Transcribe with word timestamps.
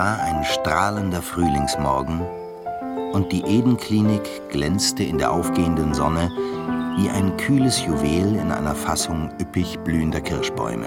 War 0.00 0.18
ein 0.18 0.44
strahlender 0.44 1.20
Frühlingsmorgen 1.20 2.22
und 3.12 3.30
die 3.32 3.42
Eden-Klinik 3.42 4.48
glänzte 4.48 5.02
in 5.02 5.18
der 5.18 5.30
aufgehenden 5.30 5.92
Sonne 5.92 6.30
wie 6.96 7.10
ein 7.10 7.36
kühles 7.36 7.84
Juwel 7.84 8.36
in 8.36 8.50
einer 8.50 8.74
Fassung 8.74 9.28
üppig 9.38 9.78
blühender 9.80 10.22
Kirschbäume. 10.22 10.86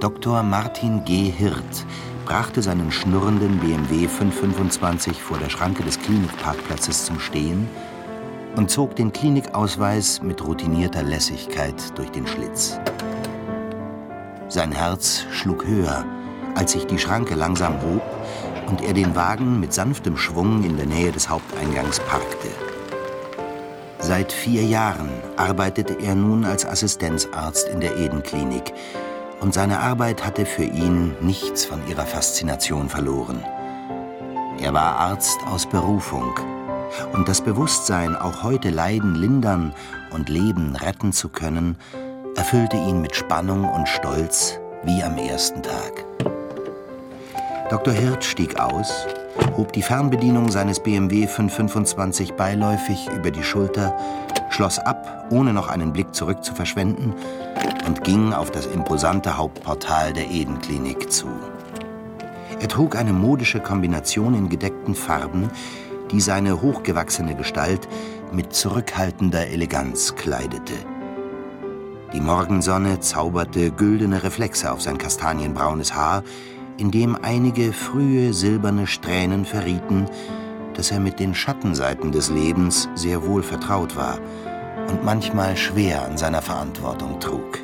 Dr. 0.00 0.42
Martin 0.42 1.04
G. 1.04 1.30
Hirt 1.30 1.86
brachte 2.24 2.62
seinen 2.62 2.90
schnurrenden 2.90 3.60
BMW 3.60 4.08
525 4.08 5.22
vor 5.22 5.38
der 5.38 5.48
Schranke 5.48 5.84
des 5.84 6.00
Klinikparkplatzes 6.00 7.04
zum 7.04 7.20
Stehen 7.20 7.68
und 8.56 8.72
zog 8.72 8.96
den 8.96 9.12
Klinikausweis 9.12 10.20
mit 10.20 10.44
routinierter 10.44 11.04
Lässigkeit 11.04 11.96
durch 11.96 12.10
den 12.10 12.26
Schlitz. 12.26 12.80
Sein 14.48 14.72
Herz 14.72 15.26
schlug 15.30 15.64
höher, 15.64 16.04
als 16.58 16.72
sich 16.72 16.86
die 16.86 16.98
Schranke 16.98 17.36
langsam 17.36 17.80
hob 17.82 18.02
und 18.66 18.82
er 18.82 18.92
den 18.92 19.14
Wagen 19.14 19.60
mit 19.60 19.72
sanftem 19.72 20.16
Schwung 20.16 20.64
in 20.64 20.76
der 20.76 20.86
Nähe 20.86 21.12
des 21.12 21.28
Haupteingangs 21.28 22.00
parkte. 22.00 22.48
Seit 24.00 24.32
vier 24.32 24.64
Jahren 24.64 25.08
arbeitete 25.36 25.94
er 26.00 26.16
nun 26.16 26.44
als 26.44 26.66
Assistenzarzt 26.66 27.68
in 27.68 27.78
der 27.78 27.96
Eden-Klinik 27.96 28.72
und 29.40 29.54
seine 29.54 29.78
Arbeit 29.78 30.26
hatte 30.26 30.46
für 30.46 30.64
ihn 30.64 31.14
nichts 31.20 31.64
von 31.64 31.86
ihrer 31.88 32.06
Faszination 32.06 32.88
verloren. 32.88 33.44
Er 34.60 34.74
war 34.74 34.96
Arzt 34.98 35.38
aus 35.46 35.64
Berufung 35.64 36.34
und 37.12 37.28
das 37.28 37.40
Bewusstsein, 37.40 38.16
auch 38.16 38.42
heute 38.42 38.70
Leiden 38.70 39.14
lindern 39.14 39.74
und 40.10 40.28
Leben 40.28 40.74
retten 40.74 41.12
zu 41.12 41.28
können, 41.28 41.76
erfüllte 42.34 42.76
ihn 42.76 43.00
mit 43.00 43.14
Spannung 43.14 43.64
und 43.64 43.88
Stolz 43.88 44.58
wie 44.82 45.04
am 45.04 45.18
ersten 45.18 45.62
Tag. 45.62 46.07
Dr. 47.70 47.92
Hirt 47.92 48.24
stieg 48.24 48.58
aus, 48.58 49.06
hob 49.58 49.74
die 49.74 49.82
Fernbedienung 49.82 50.50
seines 50.50 50.80
BMW 50.80 51.26
525 51.26 52.32
beiläufig 52.32 53.10
über 53.14 53.30
die 53.30 53.42
Schulter, 53.42 53.94
schloss 54.48 54.78
ab, 54.78 55.26
ohne 55.28 55.52
noch 55.52 55.68
einen 55.68 55.92
Blick 55.92 56.14
zurück 56.14 56.42
zu 56.42 56.54
verschwenden, 56.54 57.12
und 57.86 58.04
ging 58.04 58.32
auf 58.32 58.50
das 58.50 58.64
imposante 58.64 59.36
Hauptportal 59.36 60.14
der 60.14 60.30
Eden-Klinik 60.30 61.12
zu. 61.12 61.26
Er 62.58 62.68
trug 62.68 62.96
eine 62.96 63.12
modische 63.12 63.60
Kombination 63.60 64.32
in 64.34 64.48
gedeckten 64.48 64.94
Farben, 64.94 65.50
die 66.10 66.22
seine 66.22 66.62
hochgewachsene 66.62 67.34
Gestalt 67.34 67.86
mit 68.32 68.54
zurückhaltender 68.54 69.48
Eleganz 69.48 70.14
kleidete. 70.14 70.72
Die 72.14 72.20
Morgensonne 72.22 73.00
zauberte 73.00 73.70
güldene 73.70 74.22
Reflexe 74.22 74.72
auf 74.72 74.80
sein 74.80 74.96
kastanienbraunes 74.96 75.94
Haar, 75.94 76.22
in 76.78 76.92
dem 76.92 77.16
einige 77.20 77.72
frühe 77.72 78.32
silberne 78.32 78.86
Strähnen 78.86 79.44
verrieten, 79.44 80.06
dass 80.74 80.92
er 80.92 81.00
mit 81.00 81.18
den 81.18 81.34
Schattenseiten 81.34 82.12
des 82.12 82.30
Lebens 82.30 82.88
sehr 82.94 83.26
wohl 83.26 83.42
vertraut 83.42 83.96
war 83.96 84.18
und 84.88 85.04
manchmal 85.04 85.56
schwer 85.56 86.04
an 86.04 86.16
seiner 86.16 86.40
Verantwortung 86.40 87.18
trug. 87.18 87.58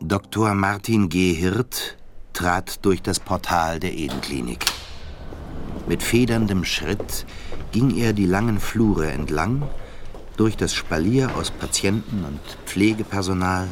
Dr. 0.00 0.54
Martin 0.54 1.10
G. 1.10 1.34
Hirt 1.34 1.98
trat 2.32 2.84
durch 2.84 3.02
das 3.02 3.20
Portal 3.20 3.78
der 3.78 3.92
Edenklinik. 3.92 4.64
Mit 5.86 6.02
federndem 6.02 6.64
Schritt 6.64 7.26
ging 7.72 7.94
er 7.96 8.14
die 8.14 8.26
langen 8.26 8.58
Flure 8.58 9.10
entlang, 9.10 9.62
durch 10.36 10.56
das 10.56 10.72
Spalier 10.72 11.36
aus 11.36 11.50
Patienten 11.50 12.24
und 12.24 12.40
Pflegepersonal, 12.64 13.68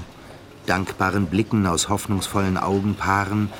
dankbaren 0.68 1.26
Blicken 1.26 1.66
aus 1.66 1.88
hoffnungsvollen 1.88 2.58
Augenpaaren 2.58 3.50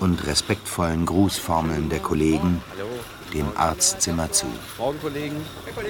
und 0.00 0.26
respektvollen 0.26 1.06
Grußformeln 1.06 1.88
der 1.90 2.00
Kollegen 2.00 2.62
dem 3.34 3.46
Arztzimmer 3.56 4.30
zu. 4.30 4.46
Morgen, 4.78 5.00
Kollegen. 5.00 5.36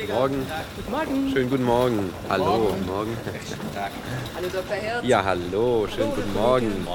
Morgen. 0.09 0.47
Guten 0.77 0.91
Morgen. 0.91 1.31
Schönen 1.33 1.51
guten 1.51 1.65
Morgen. 1.65 2.11
Hallo, 2.29 2.45
morgen. 2.45 2.87
morgen. 2.87 3.17
Hallo, 4.35 4.49
Dr. 4.49 4.77
Herz. 4.77 5.05
Ja, 5.07 5.25
hallo. 5.25 5.87
Schönen 5.95 6.11
guten 6.15 6.33
Morgen. 6.33 6.87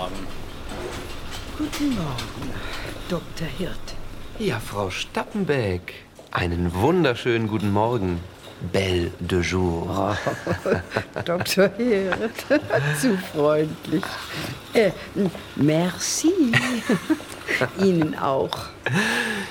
Guten 1.57 1.89
Morgen, 1.95 2.53
Dr. 3.09 3.47
Hirt. 3.57 3.95
Ja, 4.39 4.59
Frau 4.59 4.89
Stappenbeck. 4.89 5.93
Einen 6.31 6.73
wunderschönen 6.73 7.47
guten 7.47 7.71
Morgen. 7.71 8.19
Belle 8.71 9.11
de 9.19 9.41
jour. 9.41 10.17
Dr. 11.25 11.69
Hirt, 11.77 12.45
zu 13.01 13.17
freundlich. 13.31 14.03
Äh, 14.73 14.91
merci. 15.55 16.31
Ihnen 17.83 18.17
auch. 18.17 18.57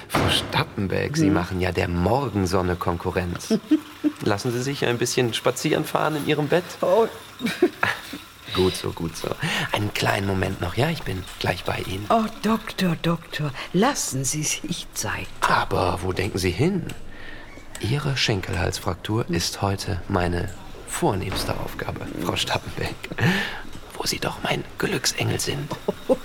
Frau 0.08 0.30
Stappenbeck, 0.30 1.16
Sie 1.16 1.30
machen 1.30 1.60
ja 1.60 1.72
der 1.72 1.88
Morgensonne 1.88 2.76
Konkurrenz. 2.76 3.58
Lassen 4.22 4.52
Sie 4.52 4.62
sich 4.62 4.86
ein 4.86 4.98
bisschen 4.98 5.34
spazieren 5.34 5.84
fahren 5.84 6.16
in 6.16 6.26
Ihrem 6.26 6.48
Bett? 6.48 6.64
Oh, 6.80 7.06
Gut 8.54 8.76
so, 8.76 8.90
gut 8.92 9.16
so. 9.16 9.28
Einen 9.72 9.92
kleinen 9.94 10.26
Moment 10.26 10.60
noch, 10.60 10.74
ja? 10.74 10.88
Ich 10.90 11.02
bin 11.02 11.22
gleich 11.38 11.64
bei 11.64 11.78
Ihnen. 11.86 12.06
oh, 12.08 12.24
Doktor, 12.42 12.96
Doktor, 13.02 13.50
lassen 13.72 14.24
Sie 14.24 14.42
sich 14.42 14.86
Zeit. 14.94 15.28
Aber 15.40 16.00
wo 16.02 16.12
denken 16.12 16.38
Sie 16.38 16.50
hin? 16.50 16.86
Ihre 17.80 18.16
Schenkelhalsfraktur 18.16 19.28
ist 19.30 19.62
heute 19.62 20.02
meine 20.08 20.48
vornehmste 20.88 21.54
Aufgabe, 21.60 22.00
Frau 22.24 22.34
Stappenbeck. 22.34 22.94
Wo 23.94 24.04
Sie 24.04 24.18
doch 24.18 24.42
mein 24.42 24.64
Glücksengel 24.78 25.38
sind. 25.38 25.70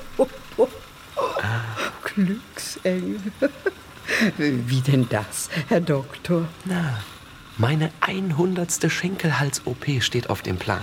Glücksengel. 2.03 3.19
Wie 4.37 4.81
denn 4.81 5.07
das, 5.09 5.49
Herr 5.67 5.81
Doktor? 5.81 6.47
Na, 6.65 6.97
meine 7.57 7.91
100. 8.01 8.91
Schenkelhals-OP 8.91 10.01
steht 10.01 10.31
auf 10.31 10.41
dem 10.41 10.57
Plan. 10.57 10.81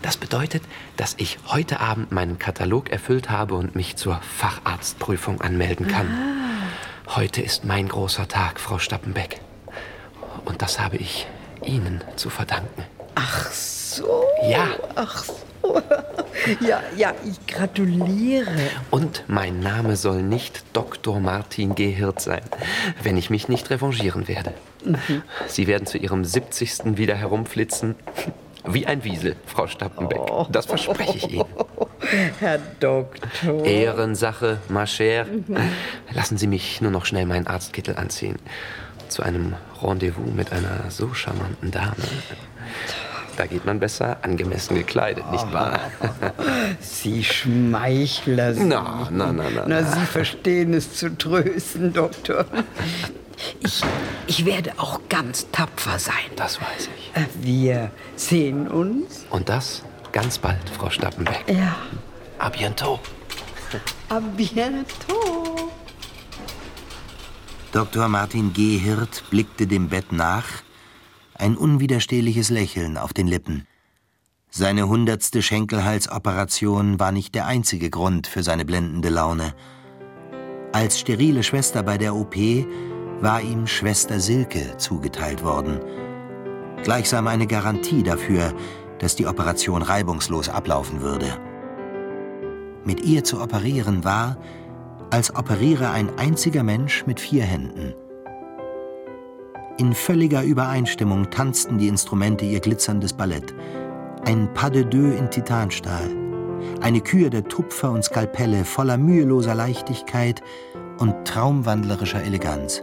Das 0.00 0.16
bedeutet, 0.16 0.62
dass 0.96 1.14
ich 1.18 1.38
heute 1.48 1.80
Abend 1.80 2.12
meinen 2.12 2.38
Katalog 2.38 2.90
erfüllt 2.90 3.28
habe 3.28 3.54
und 3.56 3.76
mich 3.76 3.96
zur 3.96 4.20
Facharztprüfung 4.38 5.42
anmelden 5.42 5.86
kann. 5.86 6.08
Heute 7.08 7.42
ist 7.42 7.66
mein 7.66 7.88
großer 7.88 8.26
Tag, 8.26 8.58
Frau 8.58 8.78
Stappenbeck. 8.78 9.40
Und 10.44 10.62
das 10.62 10.80
habe 10.80 10.96
ich 10.96 11.26
Ihnen 11.64 12.02
zu 12.16 12.30
verdanken. 12.30 12.84
Ach 13.14 13.50
so. 13.50 14.24
Ja. 14.42 14.68
Ach 14.96 15.24
so. 15.24 15.34
Ja, 16.60 16.82
ja, 16.96 17.12
ich 17.24 17.46
gratuliere. 17.46 18.50
Und 18.90 19.22
mein 19.28 19.60
Name 19.60 19.94
soll 19.94 20.22
nicht 20.22 20.64
Dr. 20.72 21.20
Martin 21.20 21.76
G. 21.76 21.92
Hirt 21.92 22.20
sein, 22.20 22.42
wenn 23.02 23.16
ich 23.16 23.30
mich 23.30 23.48
nicht 23.48 23.70
revanchieren 23.70 24.26
werde. 24.26 24.52
Sie 25.46 25.68
werden 25.68 25.86
zu 25.86 25.98
Ihrem 25.98 26.24
70. 26.24 26.96
wieder 26.96 27.14
herumflitzen. 27.14 27.94
Wie 28.64 28.86
ein 28.86 29.04
Wiesel, 29.04 29.36
Frau 29.46 29.66
Stappenbeck. 29.66 30.20
Das 30.50 30.66
verspreche 30.66 31.16
ich 31.16 31.30
Ihnen. 31.30 31.44
Herr 32.40 32.58
Doktor. 32.80 33.64
Ehrensache, 33.64 34.58
ma 34.68 34.84
chère. 34.84 35.26
Lassen 36.12 36.38
Sie 36.38 36.46
mich 36.46 36.80
nur 36.80 36.90
noch 36.90 37.04
schnell 37.04 37.26
meinen 37.26 37.46
Arztkittel 37.46 37.96
anziehen. 37.96 38.36
Zu 39.12 39.22
einem 39.22 39.54
Rendezvous 39.82 40.32
mit 40.34 40.52
einer 40.52 40.90
so 40.90 41.12
charmanten 41.12 41.70
Dame. 41.70 41.96
Da 43.36 43.44
geht 43.44 43.66
man 43.66 43.78
besser 43.78 44.16
angemessen 44.22 44.74
gekleidet, 44.74 45.30
nicht 45.30 45.52
wahr? 45.52 45.80
Sie 46.80 47.22
Schmeichler. 47.22 48.54
Sie. 48.54 48.64
Na, 48.64 49.08
na, 49.10 49.30
na, 49.30 49.44
na. 49.54 49.64
Na, 49.66 49.82
Sie 49.84 50.06
verstehen 50.06 50.72
es 50.72 50.94
zu 50.94 51.14
trösten, 51.14 51.92
Doktor. 51.92 52.46
Ich, 53.60 53.82
ich 54.28 54.46
werde 54.46 54.72
auch 54.78 54.98
ganz 55.10 55.46
tapfer 55.52 55.98
sein. 55.98 56.14
Das 56.36 56.58
weiß 56.58 56.88
ich. 56.96 57.12
Äh, 57.14 57.26
Wir 57.38 57.90
sehen 58.16 58.66
uns. 58.66 59.26
Und 59.28 59.50
das 59.50 59.82
ganz 60.12 60.38
bald, 60.38 60.56
Frau 60.78 60.88
Stappenbeck. 60.88 61.44
Ja. 61.48 61.76
A 62.38 62.48
bientôt. 62.48 62.98
A 64.08 64.20
bientôt. 64.38 65.51
Dr. 67.72 68.06
Martin 68.08 68.52
G. 68.52 68.76
Hirt 68.76 69.24
blickte 69.30 69.66
dem 69.66 69.88
Bett 69.88 70.12
nach, 70.12 70.44
ein 71.34 71.56
unwiderstehliches 71.56 72.50
Lächeln 72.50 72.98
auf 72.98 73.14
den 73.14 73.26
Lippen. 73.26 73.66
Seine 74.50 74.88
hundertste 74.88 75.40
Schenkelhalsoperation 75.40 77.00
war 77.00 77.12
nicht 77.12 77.34
der 77.34 77.46
einzige 77.46 77.88
Grund 77.88 78.26
für 78.26 78.42
seine 78.42 78.66
blendende 78.66 79.08
Laune. 79.08 79.54
Als 80.72 81.00
sterile 81.00 81.42
Schwester 81.42 81.82
bei 81.82 81.96
der 81.96 82.14
OP 82.14 82.36
war 83.22 83.40
ihm 83.40 83.66
Schwester 83.66 84.20
Silke 84.20 84.76
zugeteilt 84.76 85.42
worden. 85.42 85.80
Gleichsam 86.82 87.26
eine 87.26 87.46
Garantie 87.46 88.02
dafür, 88.02 88.52
dass 88.98 89.16
die 89.16 89.26
Operation 89.26 89.80
reibungslos 89.80 90.50
ablaufen 90.50 91.00
würde. 91.00 91.40
Mit 92.84 93.00
ihr 93.00 93.24
zu 93.24 93.40
operieren 93.40 94.04
war, 94.04 94.36
als 95.12 95.36
operiere 95.36 95.90
ein 95.90 96.08
einziger 96.18 96.62
Mensch 96.62 97.04
mit 97.06 97.20
vier 97.20 97.44
Händen. 97.44 97.94
In 99.76 99.92
völliger 99.92 100.42
Übereinstimmung 100.42 101.30
tanzten 101.30 101.76
die 101.76 101.88
Instrumente 101.88 102.46
ihr 102.46 102.60
glitzerndes 102.60 103.12
Ballett. 103.12 103.54
Ein 104.24 104.52
Pas 104.54 104.70
de 104.70 104.84
deux 104.84 105.18
in 105.18 105.30
Titanstahl, 105.30 106.10
Eine 106.80 107.00
Kür 107.00 107.28
der 107.28 107.44
Tupfer 107.44 107.90
und 107.90 108.04
Skalpelle 108.04 108.64
voller 108.64 108.96
müheloser 108.96 109.54
Leichtigkeit 109.54 110.40
und 110.98 111.26
traumwandlerischer 111.26 112.22
Eleganz. 112.22 112.82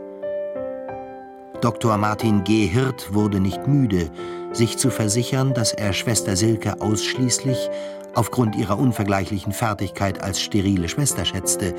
Dr. 1.61 1.97
Martin 1.97 2.43
G. 2.43 2.67
Hirt 2.67 3.13
wurde 3.13 3.39
nicht 3.39 3.67
müde, 3.67 4.11
sich 4.51 4.77
zu 4.77 4.91
versichern, 4.91 5.53
dass 5.53 5.73
er 5.73 5.93
Schwester 5.93 6.35
Silke 6.35 6.79
ausschließlich 6.81 7.69
aufgrund 8.13 8.55
ihrer 8.55 8.77
unvergleichlichen 8.77 9.53
Fertigkeit 9.53 10.21
als 10.21 10.41
sterile 10.41 10.89
Schwester 10.89 11.25
schätzte. 11.25 11.73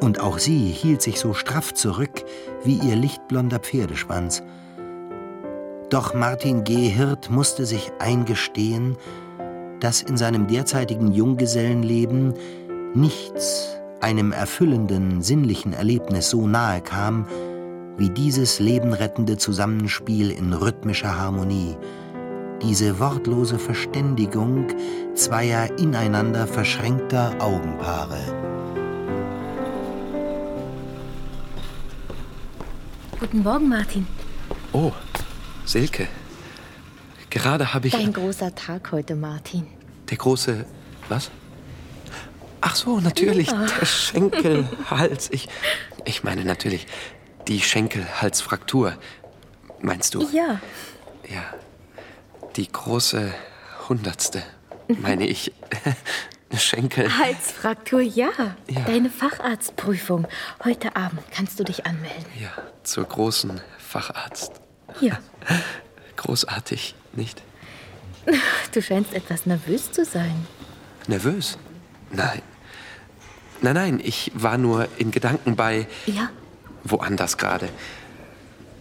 Und 0.00 0.20
auch 0.20 0.38
sie 0.38 0.58
hielt 0.58 1.02
sich 1.02 1.20
so 1.20 1.34
straff 1.34 1.74
zurück 1.74 2.24
wie 2.64 2.76
ihr 2.76 2.96
lichtblonder 2.96 3.58
Pferdeschwanz. 3.58 4.42
Doch 5.90 6.14
Martin 6.14 6.64
G. 6.64 6.88
Hirt 6.88 7.30
musste 7.30 7.66
sich 7.66 7.90
eingestehen, 7.98 8.96
dass 9.80 10.02
in 10.02 10.16
seinem 10.16 10.46
derzeitigen 10.46 11.12
Junggesellenleben 11.12 12.34
nichts 12.94 13.76
einem 14.00 14.32
erfüllenden, 14.32 15.20
sinnlichen 15.22 15.72
Erlebnis 15.72 16.30
so 16.30 16.46
nahe 16.46 16.80
kam, 16.80 17.26
wie 17.96 18.08
dieses 18.08 18.60
lebenrettende 18.60 19.36
Zusammenspiel 19.36 20.30
in 20.30 20.52
rhythmischer 20.52 21.18
Harmonie, 21.18 21.76
diese 22.62 22.98
wortlose 22.98 23.58
Verständigung 23.58 24.68
zweier 25.14 25.78
ineinander 25.78 26.46
verschränkter 26.46 27.34
Augenpaare. 27.40 28.49
Guten 33.20 33.42
Morgen, 33.42 33.68
Martin. 33.68 34.06
Oh, 34.72 34.92
Silke. 35.66 36.08
Gerade 37.28 37.74
habe 37.74 37.88
ich. 37.88 37.92
Dein 37.92 38.14
großer 38.14 38.54
Tag 38.54 38.92
heute, 38.92 39.14
Martin. 39.14 39.66
Der 40.08 40.16
große. 40.16 40.64
Was? 41.10 41.30
Ach 42.62 42.74
so, 42.74 42.98
natürlich. 42.98 43.48
Ja. 43.48 43.66
Der 43.66 43.84
Schenkelhals. 43.84 45.30
Ich, 45.32 45.50
ich 46.06 46.24
meine 46.24 46.46
natürlich 46.46 46.86
die 47.46 47.60
Schenkelhalsfraktur. 47.60 48.96
Meinst 49.82 50.14
du? 50.14 50.26
Ja. 50.32 50.58
Ja. 51.28 51.44
Die 52.56 52.72
große 52.72 53.34
Hundertste, 53.90 54.42
meine 55.02 55.26
ich. 55.26 55.52
Schenkel. 56.56 57.16
Halsfraktur, 57.16 58.00
ja. 58.00 58.30
ja. 58.68 58.80
Deine 58.86 59.10
Facharztprüfung. 59.10 60.26
Heute 60.64 60.96
Abend 60.96 61.22
kannst 61.32 61.60
du 61.60 61.64
dich 61.64 61.86
anmelden. 61.86 62.24
Ja, 62.40 62.50
zur 62.82 63.04
großen 63.04 63.60
Facharzt. 63.78 64.60
Ja. 65.00 65.18
Großartig, 66.16 66.94
nicht? 67.12 67.42
Du 68.72 68.82
scheinst 68.82 69.14
etwas 69.14 69.46
nervös 69.46 69.92
zu 69.92 70.04
sein. 70.04 70.46
Nervös? 71.06 71.56
Nein. 72.12 72.42
Nein, 73.62 73.74
nein, 73.74 74.00
ich 74.02 74.32
war 74.34 74.58
nur 74.58 74.88
in 74.98 75.10
Gedanken 75.10 75.56
bei. 75.56 75.86
Ja. 76.06 76.30
Woanders 76.84 77.36
gerade. 77.36 77.68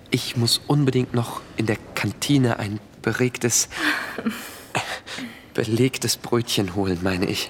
Ich 0.10 0.38
muss 0.38 0.62
unbedingt 0.68 1.14
noch 1.14 1.42
in 1.58 1.66
der 1.66 1.78
Kantine 1.96 2.60
ein 2.60 2.80
beregtes, 3.02 3.70
belegtes 5.60 6.16
Brötchen 6.16 6.74
holen, 6.74 7.00
meine 7.02 7.26
ich. 7.26 7.50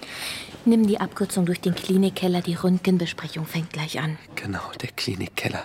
Nimm 0.65 0.87
die 0.87 0.99
Abkürzung 0.99 1.45
durch 1.45 1.61
den 1.61 1.75
Klinikkeller. 1.75 2.41
Die 2.41 2.55
Röntgenbesprechung 2.55 3.45
fängt 3.45 3.71
gleich 3.71 3.99
an. 3.99 4.17
Genau, 4.33 4.63
der 4.81 4.89
Klinikkeller. 4.89 5.63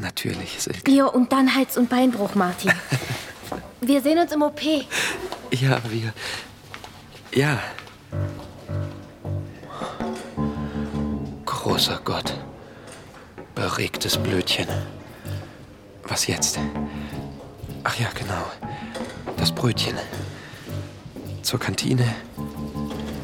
Natürlich, 0.00 0.60
Silke. 0.60 0.90
Ja, 0.90 1.06
und 1.06 1.30
dann 1.30 1.54
Hals- 1.54 1.76
und 1.78 1.88
Beinbruch, 1.88 2.34
Martin. 2.34 2.72
wir 3.80 4.00
sehen 4.00 4.18
uns 4.18 4.32
im 4.32 4.42
OP. 4.42 4.60
Ja, 5.52 5.80
wir. 5.88 6.12
Ja. 7.32 7.62
Großer 11.44 12.00
Gott. 12.04 12.34
Beregtes 13.54 14.18
Blödchen. 14.18 14.66
Was 16.02 16.26
jetzt? 16.26 16.58
Ach 17.84 17.96
ja, 18.00 18.08
genau. 18.16 18.44
Das 19.36 19.52
Brötchen. 19.52 19.96
Zur 21.48 21.60
Kantine. 21.60 22.04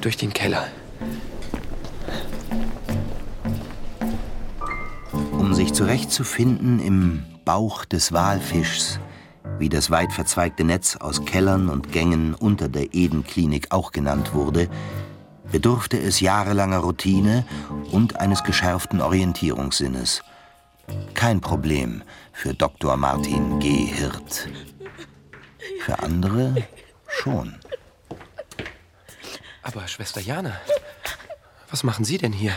Durch 0.00 0.16
den 0.16 0.32
Keller. 0.32 0.66
Um 5.32 5.52
sich 5.52 5.74
zurechtzufinden 5.74 6.80
im 6.80 7.22
Bauch 7.44 7.84
des 7.84 8.14
Walfischs, 8.14 8.98
wie 9.58 9.68
das 9.68 9.90
weit 9.90 10.10
verzweigte 10.10 10.64
Netz 10.64 10.96
aus 10.96 11.26
Kellern 11.26 11.68
und 11.68 11.92
Gängen 11.92 12.32
unter 12.32 12.70
der 12.70 12.94
Eden-Klinik 12.94 13.66
auch 13.72 13.92
genannt 13.92 14.32
wurde, 14.32 14.70
bedurfte 15.52 16.00
es 16.00 16.20
jahrelanger 16.20 16.78
Routine 16.78 17.44
und 17.92 18.20
eines 18.20 18.42
geschärften 18.42 19.02
Orientierungssinnes. 19.02 20.22
Kein 21.12 21.42
Problem 21.42 22.02
für 22.32 22.54
Dr. 22.54 22.96
Martin 22.96 23.58
G. 23.58 23.84
Hirt. 23.84 24.48
Für 25.80 25.98
andere 25.98 26.54
schon. 27.06 27.56
Aber 29.64 29.88
Schwester 29.88 30.20
Jana, 30.20 30.60
was 31.70 31.82
machen 31.82 32.04
Sie 32.04 32.18
denn 32.18 32.32
hier? 32.32 32.54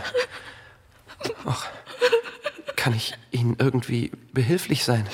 Ach, 1.46 1.66
kann 2.76 2.94
ich 2.94 3.16
Ihnen 3.32 3.56
irgendwie 3.60 4.12
behilflich 4.34 4.84
sein? 4.84 5.08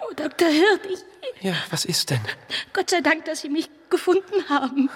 Oh, 0.00 0.12
Dr. 0.14 0.48
Hirt, 0.48 0.86
ich. 0.92 0.98
Ja, 1.40 1.54
was 1.70 1.84
ist 1.84 2.10
denn? 2.10 2.20
Gott 2.72 2.90
sei 2.90 3.00
Dank, 3.00 3.24
dass 3.24 3.40
Sie 3.40 3.48
mich 3.48 3.70
gefunden 3.88 4.48
haben. 4.48 4.90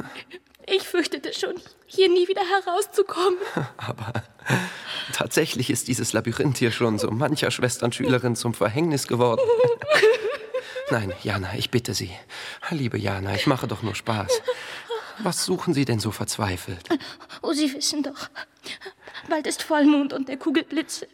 Ich 0.66 0.82
fürchtete 0.82 1.32
schon, 1.32 1.54
hier 1.86 2.08
nie 2.08 2.26
wieder 2.26 2.42
herauszukommen. 2.42 3.38
Aber 3.76 4.12
tatsächlich 5.12 5.70
ist 5.70 5.86
dieses 5.86 6.12
Labyrinth 6.12 6.58
hier 6.58 6.72
schon 6.72 6.98
so 6.98 7.10
mancher 7.10 7.52
Schwesternschülerin 7.52 8.34
zum 8.34 8.52
Verhängnis 8.52 9.06
geworden. 9.06 9.42
Nein, 10.90 11.12
Jana, 11.22 11.54
ich 11.56 11.70
bitte 11.70 11.94
Sie. 11.94 12.10
Liebe 12.70 12.98
Jana, 12.98 13.34
ich 13.34 13.46
mache 13.46 13.66
doch 13.66 13.82
nur 13.82 13.94
Spaß. 13.94 14.40
Was 15.20 15.44
suchen 15.44 15.74
Sie 15.74 15.84
denn 15.84 15.98
so 15.98 16.10
verzweifelt? 16.10 16.88
Oh, 17.42 17.52
Sie 17.52 17.72
wissen 17.72 18.02
doch. 18.02 18.28
Bald 19.28 19.46
ist 19.46 19.62
Vollmond 19.62 20.12
und 20.12 20.28
der 20.28 20.36
Kugelblitz. 20.36 21.06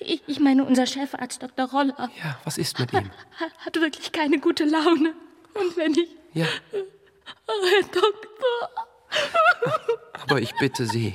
Ich, 0.00 0.22
ich 0.26 0.40
meine, 0.40 0.64
unser 0.64 0.86
Chefarzt 0.86 1.42
Dr. 1.42 1.70
Roller. 1.70 2.10
Ja, 2.22 2.38
was 2.44 2.58
ist 2.58 2.78
mit 2.78 2.92
ihm? 2.92 3.10
Hat, 3.38 3.52
hat 3.58 3.76
wirklich 3.76 4.12
keine 4.12 4.38
gute 4.38 4.64
Laune. 4.64 5.14
Und 5.54 5.76
wenn 5.76 5.92
ich. 5.92 6.08
Ja. 6.34 6.46
Oh, 7.46 7.66
Herr 7.70 7.82
Doktor. 7.82 8.86
Aber 10.12 10.40
ich 10.40 10.54
bitte 10.56 10.86
Sie. 10.86 11.14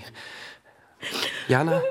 Jana, 1.47 1.81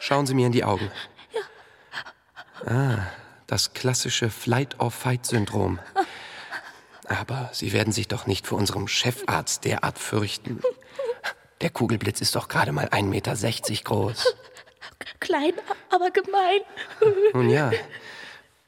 schauen 0.00 0.26
Sie 0.26 0.34
mir 0.34 0.46
in 0.46 0.52
die 0.52 0.64
Augen. 0.64 0.90
Ja. 1.32 2.72
Ah, 2.72 3.06
das 3.46 3.72
klassische 3.72 4.30
Flight-of-Fight-Syndrom. 4.30 5.78
Aber 7.08 7.48
Sie 7.52 7.72
werden 7.72 7.92
sich 7.92 8.06
doch 8.06 8.26
nicht 8.26 8.46
vor 8.46 8.58
unserem 8.58 8.86
Chefarzt 8.86 9.64
derart 9.64 9.98
fürchten. 9.98 10.60
Der 11.62 11.70
Kugelblitz 11.70 12.20
ist 12.20 12.36
doch 12.36 12.48
gerade 12.48 12.72
mal 12.72 12.86
1,60 12.88 13.02
Meter 13.02 13.84
groß. 13.84 14.34
Klein, 15.20 15.52
aber 15.90 16.10
gemein. 16.10 16.60
Nun 17.32 17.50
ja, 17.50 17.72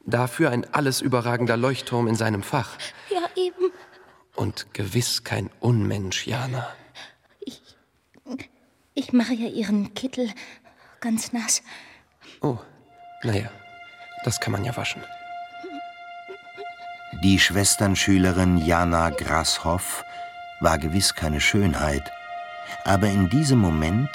dafür 0.04 0.50
ein 0.50 0.72
alles 0.72 1.00
überragender 1.00 1.56
Leuchtturm 1.56 2.08
in 2.08 2.14
seinem 2.14 2.42
Fach. 2.42 2.76
Ja, 3.10 3.28
eben. 3.36 3.70
Und 4.34 4.72
gewiss 4.72 5.22
kein 5.22 5.50
Unmensch, 5.60 6.26
Jana. 6.26 6.68
Ich. 7.40 7.62
Ich 8.94 9.12
mache 9.12 9.34
ja 9.34 9.48
Ihren 9.48 9.94
Kittel 9.94 10.30
ganz 11.00 11.32
nass. 11.32 11.62
Oh, 12.40 12.58
naja, 13.22 13.50
das 14.24 14.40
kann 14.40 14.52
man 14.52 14.64
ja 14.64 14.76
waschen. 14.76 15.04
Die 17.22 17.38
Schwesternschülerin 17.38 18.56
Jana 18.56 19.10
Grashoff 19.10 20.06
war 20.58 20.78
gewiss 20.78 21.14
keine 21.14 21.38
Schönheit, 21.38 22.10
aber 22.84 23.08
in 23.08 23.28
diesem 23.28 23.58
Moment 23.58 24.08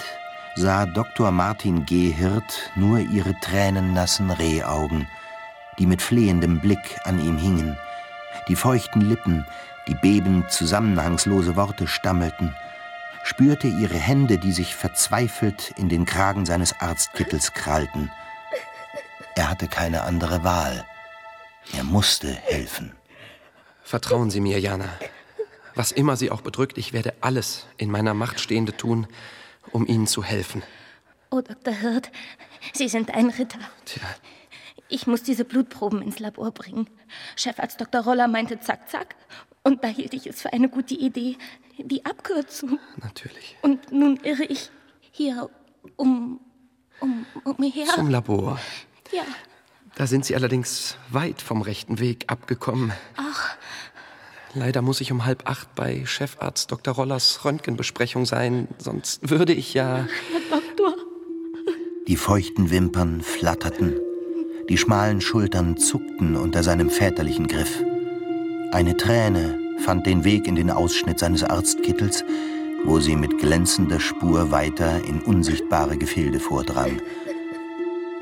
sah 0.56 0.88
Dr. 0.88 1.30
Martin 1.30 1.86
G. 1.86 2.10
Hirt 2.10 2.72
nur 2.74 2.98
ihre 2.98 3.40
tränennassen 3.42 4.32
Rehaugen, 4.32 5.08
die 5.78 5.86
mit 5.86 6.02
flehendem 6.02 6.62
Blick 6.62 6.98
an 7.04 7.20
ihm 7.20 7.38
hingen, 7.38 7.78
die 8.48 8.56
feuchten 8.56 9.02
Lippen, 9.02 9.46
die 9.88 9.96
bebend 9.96 10.50
zusammenhangslose 10.50 11.56
Worte 11.56 11.86
stammelten, 11.86 12.56
spürte 13.24 13.68
ihre 13.68 14.00
Hände, 14.00 14.40
die 14.40 14.52
sich 14.52 14.74
verzweifelt 14.74 15.76
in 15.78 15.90
den 15.90 16.06
Kragen 16.06 16.48
seines 16.48 16.80
Arztkittels 16.80 17.54
krallten. 17.54 18.12
Er 19.36 19.52
hatte 19.52 19.68
keine 19.68 20.02
andere 20.02 20.44
Wahl. 20.44 20.86
Er 21.74 21.84
musste 21.84 22.32
helfen. 22.32 22.96
Vertrauen 23.84 24.30
Sie 24.30 24.40
mir, 24.40 24.60
Jana. 24.60 24.90
Was 25.76 25.92
immer 25.92 26.16
Sie 26.16 26.32
auch 26.32 26.42
bedrückt, 26.42 26.78
ich 26.78 26.94
werde 26.94 27.14
alles 27.22 27.66
in 27.78 27.92
meiner 27.92 28.14
Macht 28.14 28.40
Stehende 28.40 28.76
tun, 28.76 29.08
um 29.72 29.86
Ihnen 29.86 30.08
zu 30.08 30.24
helfen. 30.24 30.64
Oh, 31.32 31.42
Dr. 31.42 31.74
Hirt, 31.74 32.12
Sie 32.74 32.88
sind 32.88 33.14
ein 33.14 33.30
Ritter. 33.30 33.60
Tja. 33.86 34.02
Ich 34.88 35.08
muss 35.08 35.24
diese 35.24 35.46
Blutproben 35.46 36.02
ins 36.02 36.20
Labor 36.20 36.52
bringen. 36.52 36.88
Chefarzt 37.36 37.82
Dr. 37.82 38.02
Roller 38.02 38.28
meinte 38.28 38.60
zack, 38.60 38.90
zack. 38.90 39.16
Und 39.64 39.84
da 39.84 39.88
hielt 39.88 40.14
ich 40.14 40.28
es 40.28 40.42
für 40.42 40.54
eine 40.54 40.70
gute 40.70 40.94
Idee, 40.94 41.38
die 41.78 42.06
Abkürzung. 42.06 42.80
Natürlich. 42.98 43.58
Und 43.64 43.92
nun 43.92 44.18
irre 44.18 44.44
ich 44.44 44.70
hier 45.12 45.50
um, 45.96 46.40
um, 47.00 47.26
umher. 47.44 47.88
Zum 47.88 48.10
Labor. 48.10 48.60
Ja. 49.12 49.24
Da 49.96 50.08
sind 50.08 50.26
Sie 50.26 50.36
allerdings 50.36 50.98
weit 51.10 51.42
vom 51.42 51.62
rechten 51.62 52.00
Weg 52.00 52.26
abgekommen. 52.28 52.92
Ach. 53.16 53.56
Leider 54.54 54.82
muss 54.82 55.02
ich 55.02 55.12
um 55.12 55.26
halb 55.26 55.50
acht 55.50 55.74
bei 55.76 56.06
Chefarzt 56.06 56.72
Dr. 56.72 56.96
Rollers 56.96 57.44
Röntgenbesprechung 57.44 58.26
sein, 58.26 58.68
sonst 58.78 59.30
würde 59.30 59.54
ich 59.54 59.74
ja. 59.74 60.08
Herr 60.32 60.60
Doktor. 60.60 60.96
Die 62.08 62.16
feuchten 62.16 62.72
Wimpern 62.72 63.22
flatterten, 63.22 64.00
die 64.70 64.78
schmalen 64.78 65.20
Schultern 65.22 65.78
zuckten 65.78 66.36
unter 66.36 66.64
seinem 66.64 66.90
väterlichen 66.90 67.48
Griff. 67.48 67.84
Eine 68.72 68.96
Träne 68.96 69.60
fand 69.80 70.06
den 70.06 70.24
Weg 70.24 70.48
in 70.48 70.56
den 70.56 70.72
Ausschnitt 70.72 71.20
seines 71.20 71.44
Arztkittels, 71.44 72.24
wo 72.86 73.00
sie 73.00 73.16
mit 73.16 73.40
glänzender 73.40 74.00
Spur 74.00 74.52
weiter 74.52 75.04
in 75.04 75.22
unsichtbare 75.22 75.98
Gefilde 75.98 76.40
vordrang. 76.40 77.02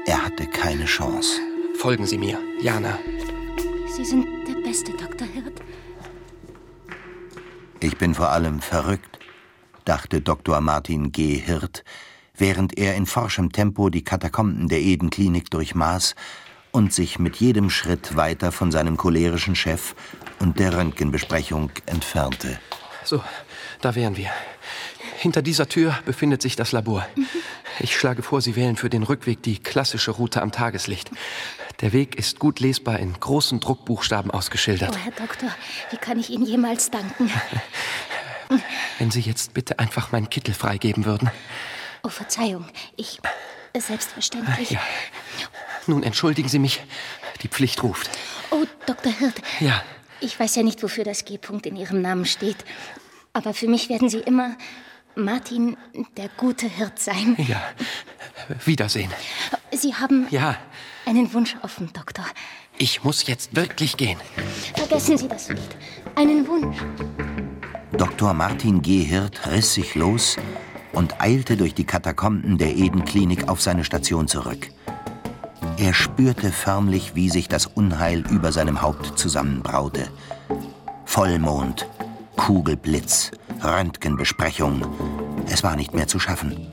Er 0.06 0.26
hatte 0.26 0.48
keine 0.48 0.86
Chance. 0.86 1.40
Folgen 1.84 2.06
Sie 2.06 2.18
mir, 2.18 2.40
Jana. 2.62 2.98
Sie 3.94 4.06
sind 4.06 4.26
der 4.48 4.54
beste 4.66 4.94
Dr. 4.94 5.28
Hirt. 5.28 5.62
Ich 7.82 7.98
bin 7.98 8.16
vor 8.16 8.30
allem 8.30 8.62
verrückt, 8.62 9.20
dachte 9.84 10.22
Dr. 10.22 10.62
Martin 10.62 11.12
G. 11.12 11.36
Hirt, 11.36 11.84
während 12.38 12.78
er 12.78 12.96
in 12.96 13.06
forschem 13.06 13.52
Tempo 13.52 13.90
die 13.90 14.06
Katakomben 14.06 14.70
der 14.70 14.80
Eden-Klinik 14.80 15.52
durchmaß 15.52 16.16
und 16.72 16.94
sich 16.94 17.20
mit 17.20 17.36
jedem 17.36 17.70
Schritt 17.70 18.16
weiter 18.16 18.54
von 18.54 18.72
seinem 18.72 18.96
cholerischen 18.96 19.58
Chef 19.58 19.94
und 20.40 20.60
der 20.60 20.78
Röntgenbesprechung 20.78 21.70
entfernte. 21.86 22.62
So, 23.04 23.22
da 23.82 23.94
wären 23.94 24.16
wir. 24.16 24.30
Hinter 25.18 25.42
dieser 25.42 25.68
Tür 25.68 26.00
befindet 26.06 26.42
sich 26.42 26.56
das 26.56 26.72
Labor. 26.72 27.06
Ich 27.80 27.98
schlage 27.98 28.24
vor, 28.24 28.40
Sie 28.40 28.56
wählen 28.56 28.78
für 28.78 28.90
den 28.90 29.04
Rückweg 29.04 29.44
die 29.44 29.60
klassische 29.60 30.12
Route 30.12 30.42
am 30.42 30.54
Tageslicht. 30.54 31.12
Der 31.84 31.92
Weg 31.92 32.16
ist 32.16 32.40
gut 32.40 32.62
lesbar 32.62 32.98
in 33.00 33.12
großen 33.12 33.60
Druckbuchstaben 33.60 34.32
ausgeschildert. 34.32 34.92
Oh, 34.94 34.98
Herr 34.98 35.12
Doktor, 35.12 35.50
wie 35.90 35.98
kann 35.98 36.18
ich 36.18 36.30
Ihnen 36.30 36.46
jemals 36.46 36.90
danken? 36.90 37.30
Wenn 39.00 39.12
Sie 39.12 39.20
jetzt 39.20 39.54
bitte 39.54 39.80
einfach 39.80 40.14
meinen 40.14 40.30
Kittel 40.30 40.54
freigeben 40.54 41.04
würden. 41.04 41.30
Oh, 42.02 42.08
Verzeihung. 42.08 42.70
Ich. 42.96 43.20
Selbstverständlich. 43.78 44.72
Ja. 44.72 44.80
Nun 45.86 46.04
entschuldigen 46.04 46.48
Sie 46.48 46.58
mich. 46.58 46.82
Die 47.42 47.50
Pflicht 47.50 47.84
ruft. 47.84 48.10
Oh, 48.52 48.64
Dr. 48.86 49.12
Hirt. 49.12 49.42
Ja. 49.60 49.84
Ich 50.22 50.40
weiß 50.40 50.56
ja 50.56 50.64
nicht, 50.64 50.82
wofür 50.84 51.04
das 51.04 51.26
G-Punkt 51.26 51.66
in 51.66 51.76
Ihrem 51.76 52.02
Namen 52.02 52.24
steht. 52.24 52.64
Aber 53.34 53.54
für 53.54 53.68
mich 53.68 53.90
werden 53.90 54.08
Sie 54.08 54.20
immer 54.20 54.56
Martin, 55.16 55.76
der 56.16 56.30
gute 56.38 56.68
Hirt 56.68 56.98
sein. 57.00 57.36
Ja. 57.46 57.62
Wiedersehen. 58.64 59.12
Sie 59.72 59.96
haben 59.96 60.28
Ja. 60.30 60.58
Einen 61.06 61.34
Wunsch 61.34 61.56
offen, 61.62 61.92
Doktor. 61.94 62.26
Ich 62.78 63.04
muss 63.04 63.28
jetzt 63.28 63.56
wirklich 63.56 63.98
gehen. 63.98 64.20
Vergessen 64.76 65.18
Sie 65.18 65.28
das 65.28 65.50
nicht. 65.50 65.76
Einen 66.16 66.48
Wunsch. 66.48 66.78
Dr. 67.98 68.34
Martin 68.34 68.82
G. 68.82 69.04
Hirt 69.04 69.46
riss 69.48 69.74
sich 69.76 69.96
los 69.96 70.38
und 70.94 71.22
eilte 71.22 71.58
durch 71.58 71.74
die 71.74 71.86
Katakomben 71.86 72.58
der 72.58 72.76
Eden-Klinik 72.76 73.48
auf 73.50 73.62
seine 73.62 73.84
Station 73.84 74.28
zurück. 74.28 74.70
Er 75.78 75.94
spürte 75.94 76.52
förmlich, 76.52 77.16
wie 77.16 77.30
sich 77.30 77.48
das 77.48 77.66
Unheil 77.66 78.24
über 78.30 78.52
seinem 78.52 78.82
Haupt 78.82 79.18
zusammenbraute. 79.18 80.08
Vollmond, 81.06 81.88
Kugelblitz, 82.36 83.32
Röntgenbesprechung. 83.64 84.86
Es 85.48 85.64
war 85.64 85.76
nicht 85.76 85.94
mehr 85.94 86.08
zu 86.08 86.20
schaffen. 86.20 86.68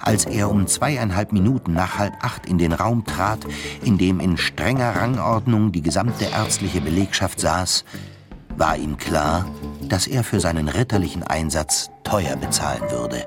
Als 0.00 0.24
er 0.24 0.50
um 0.50 0.66
zweieinhalb 0.66 1.32
Minuten 1.32 1.72
nach 1.72 1.98
halb 1.98 2.14
acht 2.22 2.46
in 2.46 2.58
den 2.58 2.72
Raum 2.72 3.04
trat, 3.04 3.40
in 3.82 3.98
dem 3.98 4.20
in 4.20 4.36
strenger 4.36 4.96
Rangordnung 4.96 5.72
die 5.72 5.82
gesamte 5.82 6.26
ärztliche 6.26 6.80
Belegschaft 6.80 7.40
saß, 7.40 7.84
war 8.56 8.76
ihm 8.76 8.96
klar, 8.96 9.46
dass 9.82 10.06
er 10.06 10.24
für 10.24 10.40
seinen 10.40 10.68
ritterlichen 10.68 11.22
Einsatz 11.22 11.90
teuer 12.04 12.36
bezahlen 12.36 12.90
würde. 12.90 13.26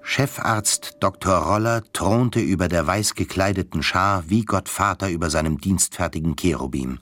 Chefarzt 0.00 0.96
Dr. 1.00 1.36
Roller 1.36 1.82
thronte 1.92 2.40
über 2.40 2.68
der 2.68 2.86
weiß 2.86 3.14
gekleideten 3.14 3.82
Schar 3.82 4.24
wie 4.26 4.46
Gottvater 4.46 5.10
über 5.10 5.28
seinem 5.28 5.58
dienstfertigen 5.58 6.34
Cherubim. 6.34 6.98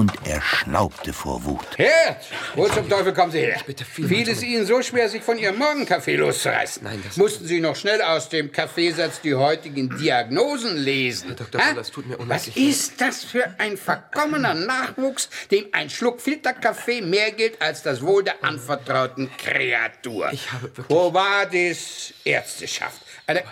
Und 0.00 0.12
er 0.24 0.40
schnaubte 0.40 1.12
vor 1.12 1.44
Wut. 1.44 1.76
Herd! 1.76 2.24
Wo 2.54 2.66
zum 2.68 2.88
Teufel 2.88 3.12
kommen 3.12 3.30
Sie 3.30 3.40
her? 3.40 3.60
bitte 3.66 3.84
viel 3.84 4.08
Fiel 4.08 4.26
es 4.30 4.42
Ihnen 4.42 4.64
so 4.64 4.80
schwer, 4.80 5.10
sich 5.10 5.22
von 5.22 5.36
Ihrem 5.36 5.58
Morgenkaffee 5.58 6.16
loszureißen? 6.16 6.82
Nein, 6.84 7.02
das- 7.06 7.18
Mussten 7.18 7.44
Sie 7.46 7.60
noch 7.60 7.76
schnell 7.76 8.00
aus 8.00 8.30
dem 8.30 8.50
Kaffeesatz 8.50 9.20
die 9.20 9.34
heutigen 9.34 9.94
Diagnosen 9.98 10.78
lesen? 10.78 11.26
Herr 11.28 11.36
Dr. 11.36 11.60
Roller, 11.60 11.80
es 11.82 11.90
tut 11.90 12.06
mir 12.06 12.14
Was 12.14 12.20
unheimlich 12.24 12.56
leid. 12.56 12.64
ist 12.64 12.98
das 13.02 13.24
für 13.24 13.54
ein 13.58 13.76
verkommener 13.76 14.54
Nachwuchs, 14.54 15.28
dem 15.50 15.66
ein 15.72 15.90
Schluck 15.90 16.22
Filterkaffee 16.22 17.02
mehr 17.02 17.32
gilt 17.32 17.60
als 17.60 17.82
das 17.82 18.00
Wohl 18.00 18.24
der 18.24 18.42
anvertrauten 18.42 19.28
Kreatur? 19.36 20.30
Ich 20.32 20.50
habe 20.50 20.62
wirklich- 20.62 20.86
Wo 20.88 21.12
war 21.12 21.44
dies 21.44 22.14
Ärzteschaft? 22.24 23.02
Eine 23.26 23.42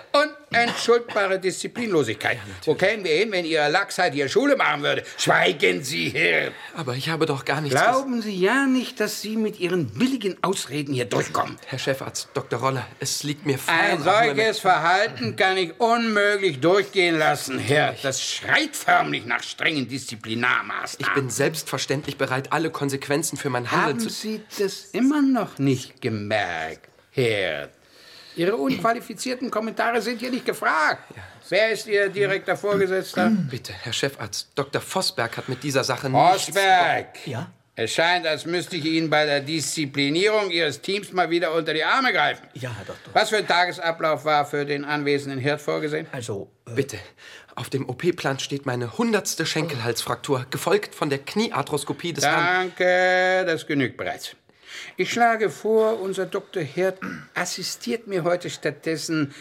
unentschuldbare 0.51 1.39
Disziplinlosigkeit. 1.39 2.39
Wo 2.65 2.75
kämen 2.75 3.05
wir 3.05 3.13
hin, 3.13 3.31
wenn 3.33 3.45
Ihre 3.45 3.71
Lachsheit 3.71 4.15
hier 4.15 4.29
Schule 4.29 4.57
machen 4.57 4.83
würde? 4.83 5.03
Schweigen 5.17 5.83
Sie, 5.83 6.11
Herr. 6.11 6.53
Aber 6.75 6.95
ich 6.95 7.09
habe 7.09 7.27
doch 7.27 7.45
gar 7.45 7.61
nichts 7.61 7.81
Glauben 7.81 8.23
Sie 8.23 8.39
ja 8.39 8.67
nicht, 8.67 9.01
dass 9.01 9.21
Sie 9.21 9.37
mit 9.37 9.61
Ihren 9.61 9.87
billigen 9.91 10.37
Ausreden 10.43 10.95
hier 10.95 11.05
durchkommen. 11.05 11.57
Herr 11.67 11.79
Chefarzt, 11.79 12.29
Dr. 12.35 12.61
Roller, 12.61 12.87
es 13.01 13.23
liegt 13.23 13.47
mir 13.47 13.59
fern. 13.59 13.77
Ein 13.79 14.03
solches 14.03 14.59
Verhalten 14.61 15.37
kann 15.37 15.57
ich 15.57 15.79
unmöglich 15.79 16.61
durchgehen 16.61 17.19
lassen, 17.19 17.59
Herr. 17.59 17.95
Das 18.03 18.23
schreit 18.23 18.75
förmlich 18.75 19.25
nach 19.25 19.43
strengen 19.43 19.83
Ich 19.85 19.89
Disziplinarmaßnahmen. 19.89 21.15
bin 21.15 21.31
selbstverständlich 21.31 22.17
bereit, 22.17 22.53
alle 22.53 22.71
Konsequenzen 22.71 23.37
für 23.37 23.51
mein 23.51 23.71
Handeln 23.71 23.99
Haben 23.99 24.01
zu... 24.01 24.09
Sie 24.09 24.43
das 24.59 24.87
immer 24.93 25.23
noch 25.23 25.59
nicht 25.59 26.01
gemerkt, 26.01 26.89
Herr? 27.11 27.71
Ihre 28.39 28.57
unqualifizierten 28.57 29.51
Kommentare 29.51 30.01
sind 30.01 30.21
hier 30.21 30.31
nicht 30.31 30.47
gefragt. 30.47 31.03
Wer 31.49 31.71
ist 31.71 31.89
Ihr 31.89 32.09
direkter 32.09 32.57
Vorgesetzter? 32.57 33.31
Bitte, 33.31 33.73
Herr 33.73 33.93
Chefarzt, 33.93 34.51
Dr. 34.55 34.81
Vosberg 34.81 35.37
hat 35.37 35.49
mit 35.49 35.63
dieser 35.63 35.83
Sache 35.83 36.09
nichts... 36.09 36.49
Osberg. 36.49 37.27
Ja? 37.27 37.51
Es 37.75 37.93
scheint, 37.93 38.27
als 38.27 38.47
müsste 38.47 38.77
ich 38.77 38.85
Ihnen 38.85 39.11
bei 39.11 39.25
der 39.25 39.41
Disziplinierung 39.41 40.51
Ihres 40.51 40.81
Teams 40.81 41.13
mal 41.13 41.31
wieder 41.31 41.53
unter 41.53 41.75
die 41.75 41.83
Arme 41.83 42.13
greifen. 42.13 42.47
Ja, 42.55 42.71
Herr 42.77 42.85
Doktor. 42.85 43.13
Was 43.13 43.31
für 43.31 43.39
ein 43.39 43.47
Tagesablauf 43.47 44.25
war 44.25 44.47
für 44.47 44.65
den 44.65 44.85
anwesenden 44.85 45.41
Hirt 45.41 45.61
vorgesehen? 45.61 46.07
Also, 46.13 46.49
äh, 46.67 46.75
Bitte. 46.75 46.99
Auf 47.57 47.71
dem 47.71 47.89
OP-Plan 47.89 48.39
steht 48.39 48.67
meine 48.67 48.99
hundertste 48.99 49.47
Schenkelhalsfraktur, 49.47 50.47
gefolgt 50.51 50.95
von 50.95 51.11
der 51.11 51.19
Kniearthroskopie 51.19 52.13
des 52.13 52.25
Herrn... 52.25 52.73
Danke, 52.77 53.45
das 53.47 53.67
genügt 53.67 53.97
bereits. 53.97 54.37
Ich 55.01 55.13
schlage 55.13 55.49
vor, 55.49 56.01
unser 56.01 56.27
Dr. 56.27 56.61
Hirt 56.61 56.99
assistiert 57.33 58.09
mir 58.09 58.25
heute 58.25 58.51
stattdessen 58.51 59.33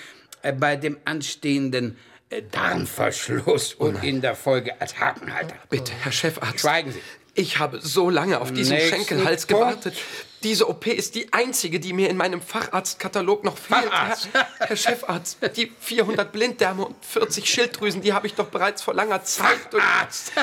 äh, 0.43 0.53
bei 0.53 0.75
dem 0.75 0.99
anstehenden 1.03 1.97
äh, 2.29 2.43
Darmverschluss 2.43 3.73
und 3.73 4.03
in 4.03 4.21
der 4.21 4.35
Folge 4.35 4.79
als 4.79 4.99
Hakenhalter. 4.99 5.55
Bitte, 5.67 5.93
Herr 5.93 6.11
Chefarzt. 6.11 6.59
Schweigen 6.59 6.91
Sie. 6.91 7.01
Ich 7.33 7.57
habe 7.57 7.81
so 7.81 8.11
lange 8.11 8.39
auf 8.39 8.53
diesen 8.53 8.75
Nächsten 8.75 8.97
Schenkelhals 8.97 9.47
Punkt. 9.47 9.63
gewartet. 9.63 9.97
Diese 10.43 10.69
OP 10.69 10.85
ist 10.85 11.15
die 11.15 11.33
einzige, 11.33 11.79
die 11.79 11.91
mir 11.91 12.11
in 12.11 12.17
meinem 12.17 12.39
Facharztkatalog 12.39 13.43
noch 13.43 13.57
fehlt. 13.57 13.85
Facharzt? 13.85 14.29
Herr, 14.33 14.47
Herr 14.59 14.75
Chefarzt, 14.75 15.39
die 15.55 15.71
400 15.79 16.31
Blinddarme 16.31 16.85
und 16.85 17.03
40 17.03 17.49
Schilddrüsen, 17.49 18.03
die 18.03 18.13
habe 18.13 18.27
ich 18.27 18.35
doch 18.35 18.49
bereits 18.49 18.83
vor 18.83 18.93
langer 18.93 19.23
Zeit. 19.23 19.57
Facharzt! 19.71 20.33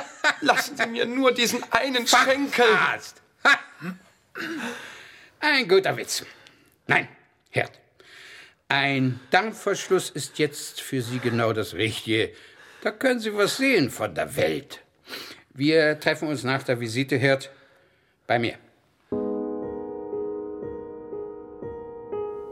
lassen 0.40 0.76
Sie 0.76 0.86
mir 0.88 1.06
nur 1.06 1.30
diesen 1.30 1.62
einen 1.70 2.04
Schenkel. 2.04 2.64
Facharzt! 2.64 3.22
Ein 5.46 5.68
guter 5.68 5.94
Witz. 5.94 6.24
Nein, 6.86 7.06
Hirt. 7.50 7.72
Ein 8.66 9.20
Darmverschluss 9.30 10.08
ist 10.08 10.38
jetzt 10.38 10.80
für 10.80 11.02
Sie 11.02 11.18
genau 11.18 11.52
das 11.52 11.74
Richtige. 11.74 12.30
Da 12.80 12.90
können 12.90 13.20
Sie 13.20 13.36
was 13.36 13.58
sehen 13.58 13.90
von 13.90 14.14
der 14.14 14.36
Welt. 14.36 14.80
Wir 15.52 16.00
treffen 16.00 16.28
uns 16.28 16.44
nach 16.44 16.62
der 16.62 16.80
Visite, 16.80 17.16
Hirt, 17.16 17.50
bei 18.26 18.38
mir. 18.38 18.54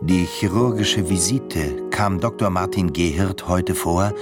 Die 0.02 0.26
chirurgische 0.26 1.08
Visite 1.08 1.88
kam 1.88 2.20
Dr. 2.20 2.50
Martin 2.50 2.92
G. 2.92 3.08
Hirt 3.08 3.48
heute 3.48 3.74
vor, 3.74 4.12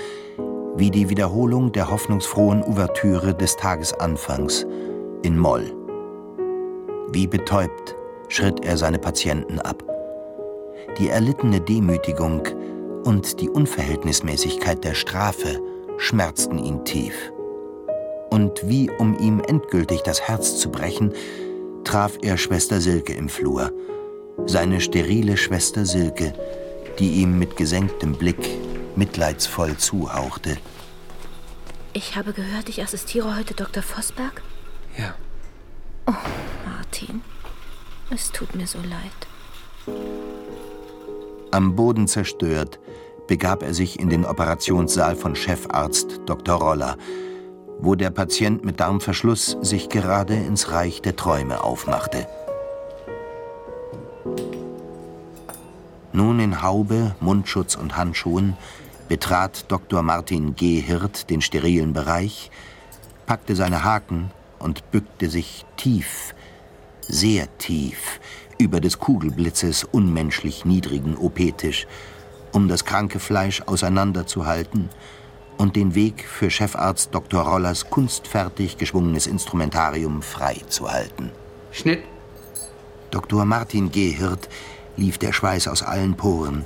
wie 0.77 0.93
die 0.93 1.09
Wiederholung 1.09 1.73
der 1.73 1.91
hoffnungsfrohen 1.91 2.63
Ouvertüre 2.63 3.35
des 3.35 3.57
Tagesanfangs 3.57 4.65
in 5.25 5.37
Moll. 5.37 5.75
Wie 7.11 7.27
betäubt 7.27 7.97
schritt 8.31 8.65
er 8.65 8.79
seine 8.79 8.99
Patienten 8.99 9.59
ab. 9.59 9.83
Die 10.99 11.09
erlittene 11.09 11.61
Demütigung 11.61 12.47
und 13.05 13.41
die 13.41 13.49
Unverhältnismäßigkeit 13.49 14.83
der 14.85 14.95
Strafe 14.95 15.61
schmerzten 15.99 16.59
ihn 16.59 16.85
tief. 16.85 17.15
Und 18.31 18.69
wie 18.69 18.91
um 18.91 19.19
ihm 19.19 19.41
endgültig 19.41 20.03
das 20.03 20.23
Herz 20.23 20.59
zu 20.59 20.71
brechen, 20.71 21.13
traf 21.85 22.17
er 22.23 22.39
Schwester 22.39 22.81
Silke 22.81 23.13
im 23.13 23.29
Flur. 23.29 23.73
Seine 24.47 24.81
sterile 24.81 25.37
Schwester 25.37 25.85
Silke, 25.85 26.33
die 26.99 27.21
ihm 27.23 27.39
mit 27.39 27.57
gesenktem 27.57 28.13
Blick 28.13 28.49
mitleidsvoll 28.97 29.77
zuhauchte. 29.77 30.57
Ich 31.93 32.15
habe 32.15 32.33
gehört, 32.33 32.69
ich 32.69 32.83
assistiere 32.83 33.37
heute 33.37 33.55
Dr. 33.55 33.83
Vosberg. 33.83 34.43
Ja. 34.97 35.15
Oh, 36.07 36.13
Martin, 36.65 37.23
es 38.11 38.31
tut 38.31 38.55
mir 38.55 38.67
so 38.67 38.79
leid. 38.79 39.97
Am 41.51 41.75
Boden 41.75 42.07
zerstört, 42.07 42.79
begab 43.27 43.63
er 43.63 43.75
sich 43.75 43.99
in 43.99 44.09
den 44.09 44.25
Operationssaal 44.25 45.17
von 45.17 45.35
Chefarzt 45.35 46.21
Dr. 46.27 46.57
Roller, 46.57 46.97
wo 47.79 47.95
der 47.95 48.11
Patient 48.11 48.65
mit 48.65 48.81
Darmverschluss 48.81 49.57
sich 49.63 49.89
gerade 49.89 50.35
ins 50.35 50.71
Reich 50.71 51.01
der 51.03 51.17
Träume 51.17 51.63
aufmachte. 51.65 52.27
Nun 56.13 56.41
in 56.41 56.63
Haube, 56.63 57.15
Mundschutz 57.21 57.77
und 57.77 57.97
Handschuhen 57.97 58.57
betrat 59.09 59.71
Dr. 59.71 60.03
Martin 60.03 60.55
G. 60.57 60.81
Hirt 60.81 61.31
den 61.31 61.41
sterilen 61.41 61.93
Bereich, 61.93 62.51
packte 63.27 63.57
seine 63.57 63.85
Haken 63.85 64.31
und 64.59 64.91
bückte 64.91 65.31
sich 65.31 65.65
tief, 65.77 66.35
sehr 67.11 67.47
tief, 67.59 68.21
über 68.59 68.81
des 68.81 68.99
Kugelblitzes 68.99 69.85
unmenschlich 69.85 70.65
niedrigen 70.65 71.17
OP-Tisch, 71.17 71.87
um 72.53 72.69
das 72.69 72.85
kranke 72.85 73.19
Fleisch 73.19 73.63
auseinanderzuhalten 73.63 74.89
und 75.57 75.77
den 75.77 75.95
Weg 75.95 76.27
für 76.27 76.51
Chefarzt 76.51 77.15
Dr. 77.15 77.43
Rollers 77.43 77.91
kunstfertig 77.91 78.79
geschwungenes 78.79 79.27
Instrumentarium 79.27 80.23
frei 80.23 80.57
zu 80.69 80.91
halten. 80.91 81.31
Schnitt. 81.73 82.03
Dr. 83.11 83.45
Martin 83.45 83.91
G. 83.91 84.11
Hirt 84.11 84.49
lief 84.97 85.19
der 85.19 85.33
Schweiß 85.33 85.69
aus 85.69 85.83
allen 85.83 86.17
Poren. 86.17 86.65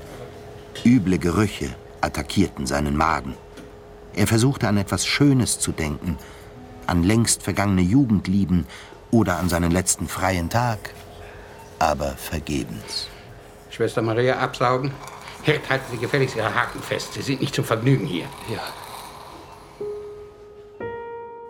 Üble 0.85 1.19
Gerüche 1.19 1.75
attackierten 2.01 2.67
seinen 2.67 2.97
Magen. 2.97 3.35
Er 4.15 4.27
versuchte 4.27 4.69
an 4.69 4.77
etwas 4.77 5.07
Schönes 5.07 5.59
zu 5.59 5.73
denken, 5.73 6.19
an 6.87 7.03
längst 7.03 7.43
vergangene 7.43 7.83
Jugendlieben 7.83 8.67
oder 9.15 9.39
an 9.39 9.49
seinen 9.49 9.71
letzten 9.71 10.09
freien 10.09 10.51
Tag, 10.51 10.91
aber 11.79 12.17
vergebens. 12.17 13.07
Schwester 13.71 14.03
Maria 14.03 14.39
absaugen. 14.39 14.91
Hirt, 15.45 15.71
halten 15.71 15.85
Sie 15.93 15.99
gefälligst 15.99 16.35
Ihre 16.37 16.53
Haken 16.53 16.83
fest. 16.83 17.15
Sie 17.15 17.23
sind 17.23 17.41
nicht 17.41 17.55
zum 17.55 17.65
Vergnügen 17.65 18.07
hier. 18.07 18.25
Ja. 18.51 18.61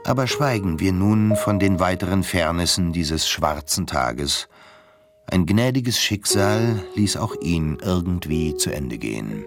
Aber 0.05 0.27
schweigen 0.27 0.79
wir 0.79 0.93
nun 0.93 1.37
von 1.37 1.59
den 1.59 1.81
weiteren 1.81 2.23
Fairnessen 2.23 2.93
dieses 2.93 3.27
schwarzen 3.27 3.87
Tages. 3.87 4.49
Ein 5.27 5.47
gnädiges 5.47 5.99
Schicksal 5.99 6.85
ließ 6.97 7.17
auch 7.17 7.35
ihn 7.41 7.79
irgendwie 7.81 8.55
zu 8.57 8.71
Ende 8.75 8.99
gehen. 8.99 9.45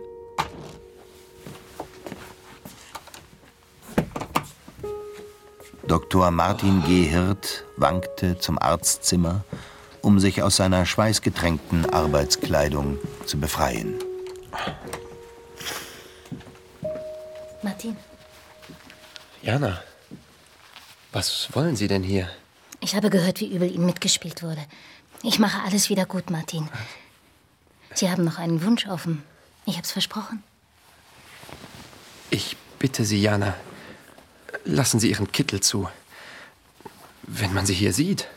Dr. 5.87 6.31
Martin 6.31 6.83
G. 6.83 7.03
Hirt 7.05 7.63
wankte 7.77 8.37
zum 8.37 8.59
Arztzimmer, 8.59 9.45
um 10.01 10.19
sich 10.19 10.43
aus 10.43 10.57
seiner 10.57 10.85
schweißgetränkten 10.85 11.89
Arbeitskleidung 11.93 12.97
zu 13.25 13.39
befreien. 13.39 13.95
Martin, 17.63 17.95
Jana, 19.41 19.81
was 21.13 21.47
wollen 21.53 21.75
Sie 21.75 21.87
denn 21.87 22.03
hier? 22.03 22.29
ich 22.79 22.95
habe 22.95 23.09
gehört, 23.09 23.39
wie 23.39 23.53
übel 23.53 23.71
Ihnen 23.71 23.85
mitgespielt 23.85 24.43
wurde. 24.43 24.63
Ich 25.23 25.39
mache 25.39 25.63
alles 25.65 25.89
wieder 25.89 26.05
gut, 26.05 26.29
Martin. 26.29 26.69
Sie 27.93 28.09
haben 28.09 28.23
noch 28.23 28.37
einen 28.37 28.63
Wunsch 28.63 28.87
offen. 28.87 29.23
Ich 29.65 29.77
hab's 29.77 29.91
versprochen. 29.91 30.43
Ich 32.29 32.55
bitte 32.77 33.03
Sie, 33.03 33.21
Jana, 33.21 33.55
lassen 34.67 34.99
Sie 34.99 35.09
Ihren 35.09 35.31
Kittel 35.31 35.61
zu. 35.61 35.89
Wenn 37.23 37.53
man 37.53 37.65
Sie 37.65 37.73
hier 37.73 37.93
sieht. 37.93 38.27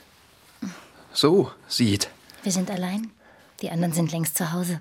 So 1.12 1.50
sieht. 1.68 2.08
Wir 2.42 2.52
sind 2.52 2.70
allein. 2.70 3.10
Die 3.60 3.70
anderen 3.70 3.92
sind 3.92 4.12
längst 4.12 4.36
zu 4.36 4.52
Hause. 4.52 4.80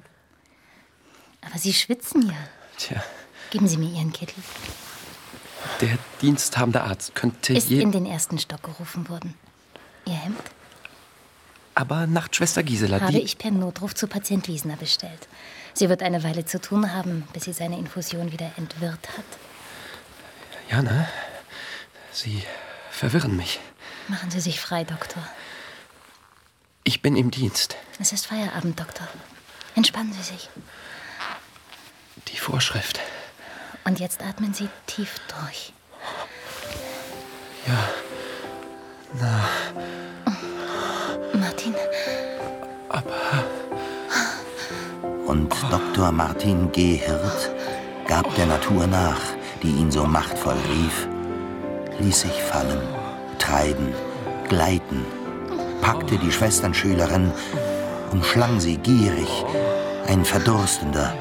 Aber 1.42 1.58
Sie 1.58 1.74
schwitzen 1.74 2.28
ja. 2.28 2.38
Tja, 2.78 3.04
Geben 3.50 3.68
Sie 3.68 3.78
mir 3.78 3.90
Ihren 3.90 4.14
Kittel. 4.14 4.42
der 5.82 5.98
diensthabende 6.22 6.82
Arzt 6.84 7.16
könnte 7.16 7.54
Ist 7.54 7.70
in 7.72 7.92
den 7.92 8.06
ersten 8.06 8.38
Stock 8.40 8.64
gerufen 8.64 9.10
worden. 9.10 9.34
Ihr 10.06 10.14
Hemd 10.14 10.40
Aber 11.76 12.08
Nachtschwester 12.08 12.64
Gisela, 12.64 13.02
habe 13.02 13.20
ich 13.20 13.38
per 13.38 13.52
Notruf 13.52 13.96
zu 13.96 14.08
Patient 14.08 14.48
Wiesner 14.48 14.78
bestellt. 14.78 15.28
Sie 15.74 15.90
wird 15.90 16.02
eine 16.04 16.24
Weile 16.24 16.46
zu 16.46 16.60
tun 16.62 16.94
haben, 16.94 17.28
bis 17.34 17.44
sie 17.46 17.54
seine 17.54 17.78
Infusion 17.78 18.32
wieder 18.32 18.52
entwirrt 18.58 19.08
hat. 19.18 19.26
Jana, 20.70 21.08
Sie 22.22 22.44
verwirren 22.92 23.38
mich. 23.38 23.62
Machen 24.10 24.30
Sie 24.30 24.42
sich 24.42 24.60
frei, 24.60 24.84
Doktor. 24.84 25.24
Ich 26.84 27.02
bin 27.02 27.16
im 27.16 27.32
Dienst. 27.32 27.78
Es 27.98 28.12
ist 28.12 28.26
Feierabend, 28.26 28.78
Doktor. 28.78 29.08
Entspannen 29.76 30.12
Sie 30.12 30.24
sich. 30.24 30.50
Die 32.28 32.38
Vorschrift. 32.38 33.00
Und 33.86 34.02
jetzt 34.02 34.22
atmen 34.22 34.54
Sie 34.54 34.68
tief 34.86 35.16
durch. 35.30 35.72
Ja, 37.66 37.90
Martin, 41.34 41.74
Und 45.26 45.54
Dr. 45.72 46.12
Martin 46.12 46.70
G. 46.74 46.98
Hirt 46.98 47.52
gab 48.08 48.36
der 48.36 48.48
Natur 48.48 48.88
nach, 48.88 49.22
die 49.64 49.70
ihn 49.70 49.90
so 49.90 50.04
machtvoll 50.04 50.58
rief, 50.68 51.08
ließ 52.00 52.22
sich 52.22 52.42
fallen, 52.44 52.82
treiben, 53.38 53.94
gleiten, 54.48 55.06
packte 55.82 56.18
die 56.18 56.32
Schwesternschülerin, 56.32 57.32
umschlang 58.12 58.60
sie 58.60 58.78
gierig, 58.78 59.30
ein 60.08 60.26
Verdurstender, 60.26 61.14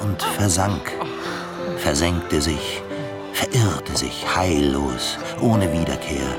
und 0.00 0.22
versank, 0.22 0.92
versenkte 1.78 2.40
sich, 2.40 2.82
verirrte 3.32 3.96
sich 3.96 4.26
heillos, 4.36 5.18
ohne 5.40 5.72
Wiederkehr, 5.72 6.36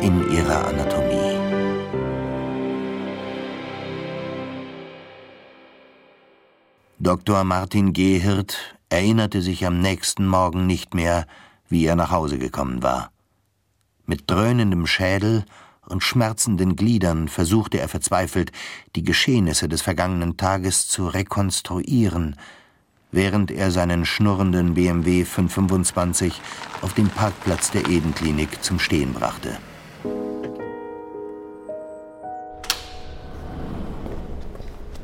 in 0.00 0.30
ihrer 0.32 0.66
Anatomie. 0.68 1.36
Dr. 6.98 7.44
Martin 7.44 7.92
Gehirt 7.92 8.56
erinnerte 8.88 9.40
sich 9.42 9.64
am 9.64 9.80
nächsten 9.80 10.26
Morgen 10.26 10.66
nicht 10.66 10.94
mehr, 10.94 11.26
wie 11.68 11.86
er 11.86 11.96
nach 11.96 12.10
Hause 12.10 12.38
gekommen 12.38 12.82
war. 12.82 13.10
Mit 14.04 14.30
dröhnendem 14.30 14.86
Schädel 14.86 15.44
und 15.86 16.02
schmerzenden 16.02 16.76
Gliedern 16.76 17.28
versuchte 17.28 17.78
er 17.78 17.88
verzweifelt, 17.88 18.52
die 18.94 19.02
Geschehnisse 19.02 19.68
des 19.68 19.82
vergangenen 19.82 20.36
Tages 20.36 20.88
zu 20.88 21.06
rekonstruieren, 21.08 22.36
während 23.12 23.50
er 23.50 23.70
seinen 23.70 24.04
schnurrenden 24.04 24.74
BMW 24.74 25.24
525 25.24 26.40
auf 26.82 26.92
dem 26.94 27.08
Parkplatz 27.08 27.70
der 27.70 27.88
Eden-Klinik 27.88 28.62
zum 28.62 28.78
Stehen 28.78 29.12
brachte. 29.12 29.58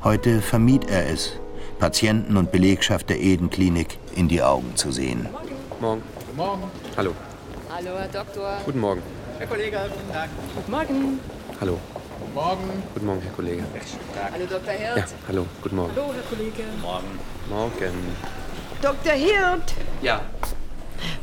Heute 0.02 0.42
vermied 0.42 0.90
er 0.90 1.08
es, 1.10 1.32
Patienten 1.78 2.36
und 2.36 2.50
Belegschaft 2.50 3.08
der 3.08 3.20
Eden-Klinik 3.20 3.98
in 4.16 4.28
die 4.28 4.42
Augen 4.42 4.74
zu 4.74 4.90
sehen. 4.90 5.28
morgen. 5.80 6.02
Guten 6.34 6.46
Morgen. 6.46 6.70
Hallo. 6.96 7.14
Hallo, 7.68 7.98
Herr 7.98 8.08
Doktor. 8.08 8.56
Guten 8.64 8.80
Morgen. 8.80 9.02
Herr 9.38 9.46
Kollege, 9.46 9.78
guten 9.92 10.12
Tag. 10.12 10.30
Guten 10.54 10.70
Morgen. 10.70 11.20
Hallo. 11.60 11.78
Guten 12.20 12.34
Morgen. 12.34 12.82
Guten 12.94 13.06
Morgen, 13.06 13.20
Herr 13.20 13.32
Kollege. 13.32 13.62
Hallo, 14.32 14.46
Dr. 14.46 14.72
Hirt. 14.72 14.96
Ja, 14.96 15.04
hallo. 15.28 15.46
Guten 15.62 15.76
Morgen. 15.76 15.92
Hallo, 15.94 16.14
Herr 16.14 16.22
Kollege. 16.22 16.62
Morgen. 16.80 17.18
Dr. 18.80 19.12
Hirt. 19.12 19.74
Ja. 20.00 20.22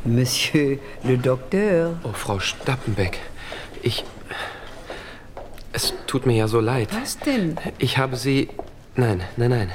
Monsieur 0.04 0.78
le 1.02 1.18
Docteur. 1.18 1.98
Oh, 2.04 2.12
Frau 2.12 2.38
Stappenbeck. 2.38 3.18
Ich. 3.82 4.04
Es 5.72 5.92
tut 6.06 6.24
mir 6.24 6.36
ja 6.36 6.46
so 6.46 6.60
leid. 6.60 6.88
Was 6.94 7.18
denn? 7.18 7.56
Ich 7.78 7.98
habe 7.98 8.14
Sie. 8.14 8.48
Nein, 8.94 9.22
nein, 9.36 9.50
nein. 9.50 9.72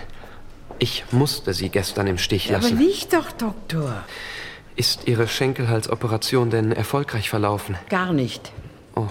Ich 0.79 1.03
musste 1.11 1.53
Sie 1.53 1.67
gestern 1.67 2.07
im 2.07 2.17
Stich 2.17 2.53
Aber 2.53 2.61
lassen. 2.61 2.77
nicht 2.77 3.11
doch, 3.11 3.33
Doktor. 3.33 4.05
Ist 4.75 5.07
Ihre 5.07 5.27
Schenkelhalsoperation 5.27 6.49
denn 6.49 6.73
erfolgreich 6.73 7.29
verlaufen? 7.29 7.77
Gar 7.89 8.11
nicht. 8.11 8.51
Oh, 8.95 9.07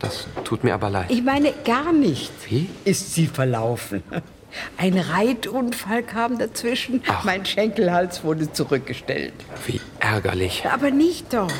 das 0.00 0.26
tut 0.42 0.64
mir 0.64 0.74
aber 0.74 0.90
leid. 0.90 1.10
Ich 1.10 1.22
meine, 1.22 1.52
gar 1.64 1.92
nicht. 1.92 2.32
Wie? 2.48 2.68
Ist 2.84 3.14
sie 3.14 3.26
verlaufen. 3.26 4.02
Ein 4.76 4.98
Reitunfall 4.98 6.02
kam 6.02 6.38
dazwischen. 6.38 7.02
Ach. 7.06 7.22
Mein 7.22 7.46
Schenkelhals 7.46 8.24
wurde 8.24 8.52
zurückgestellt. 8.52 9.34
Wie 9.64 9.80
ärgerlich. 10.00 10.64
Aber 10.68 10.90
nicht 10.90 11.32
doch. 11.32 11.52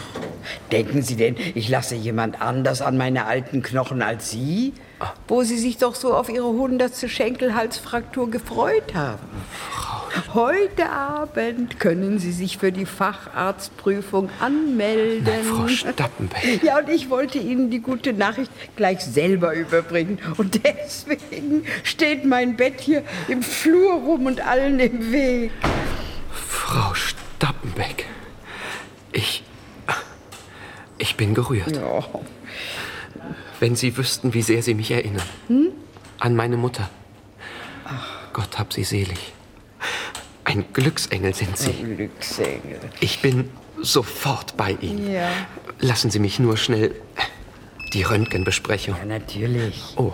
Denken 0.73 1.03
Sie 1.03 1.15
denn, 1.15 1.37
ich 1.55 1.69
lasse 1.69 1.95
jemand 1.95 2.43
anders 2.43 2.83
an 2.83 2.97
meine 2.97 3.27
alten 3.27 3.63
Knochen 3.63 4.03
als 4.03 4.31
Sie? 4.31 4.73
Wo 5.29 5.45
Sie 5.45 5.57
sich 5.59 5.79
doch 5.79 5.95
so 5.95 6.15
auf 6.15 6.29
Ihre 6.29 6.49
hundertste 6.49 7.09
Schenkelhalsfraktur 7.09 8.29
gefreut 8.29 8.93
haben. 8.95 9.21
Heute 10.35 10.91
Abend 10.91 11.79
können 11.81 12.19
Sie 12.19 12.33
sich 12.33 12.59
für 12.59 12.73
die 12.73 12.87
Facharztprüfung 12.87 14.31
anmelden. 14.41 15.25
Nein, 15.25 15.45
Frau 15.45 15.69
Stappenbeck. 15.69 16.63
Ja, 16.63 16.79
und 16.79 16.89
ich 16.89 17.11
wollte 17.11 17.39
Ihnen 17.39 17.71
die 17.71 17.81
gute 17.81 18.13
Nachricht 18.13 18.51
gleich 18.77 19.01
selber 19.01 19.55
überbringen. 19.55 20.19
Und 20.37 20.61
deswegen 20.65 21.65
steht 21.83 22.25
mein 22.25 22.57
Bett 22.57 22.81
hier 22.81 23.03
im 23.29 23.43
Flur 23.43 23.95
rum 23.95 24.27
und 24.27 24.41
allen 24.47 24.79
im 24.81 25.13
Weg. 25.13 25.51
Frau 26.33 26.95
Stappenbeck, 26.95 28.07
ich. 29.13 29.43
Ich 30.99 31.17
bin 31.17 31.35
gerührt. 31.35 31.75
Ja. 31.75 32.05
Wenn 33.59 33.75
Sie 33.75 33.97
wüssten, 33.97 34.35
wie 34.35 34.43
sehr 34.43 34.63
Sie 34.63 34.75
mich 34.75 34.91
erinnern. 34.91 35.27
Hm? 35.49 35.69
An 36.19 36.37
meine 36.37 36.59
Mutter. 36.59 36.91
Gott 38.33 38.59
hab 38.59 38.73
sie 38.73 38.85
selig. 38.85 39.33
Ein 40.51 40.65
Glücksengel 40.73 41.33
sind 41.33 41.57
Sie. 41.57 41.73
Glücksengel. 41.73 42.81
Ich 42.99 43.23
bin 43.23 43.51
sofort 43.81 44.57
bei 44.57 44.73
Ihnen. 44.81 45.13
Ja. 45.13 45.29
Lassen 45.79 46.11
Sie 46.11 46.19
mich 46.19 46.41
nur 46.41 46.57
schnell 46.57 46.95
die 47.93 48.03
Röntgenbesprechung. 48.03 48.97
Ja, 48.99 49.05
natürlich. 49.05 49.81
Oh, 49.97 50.13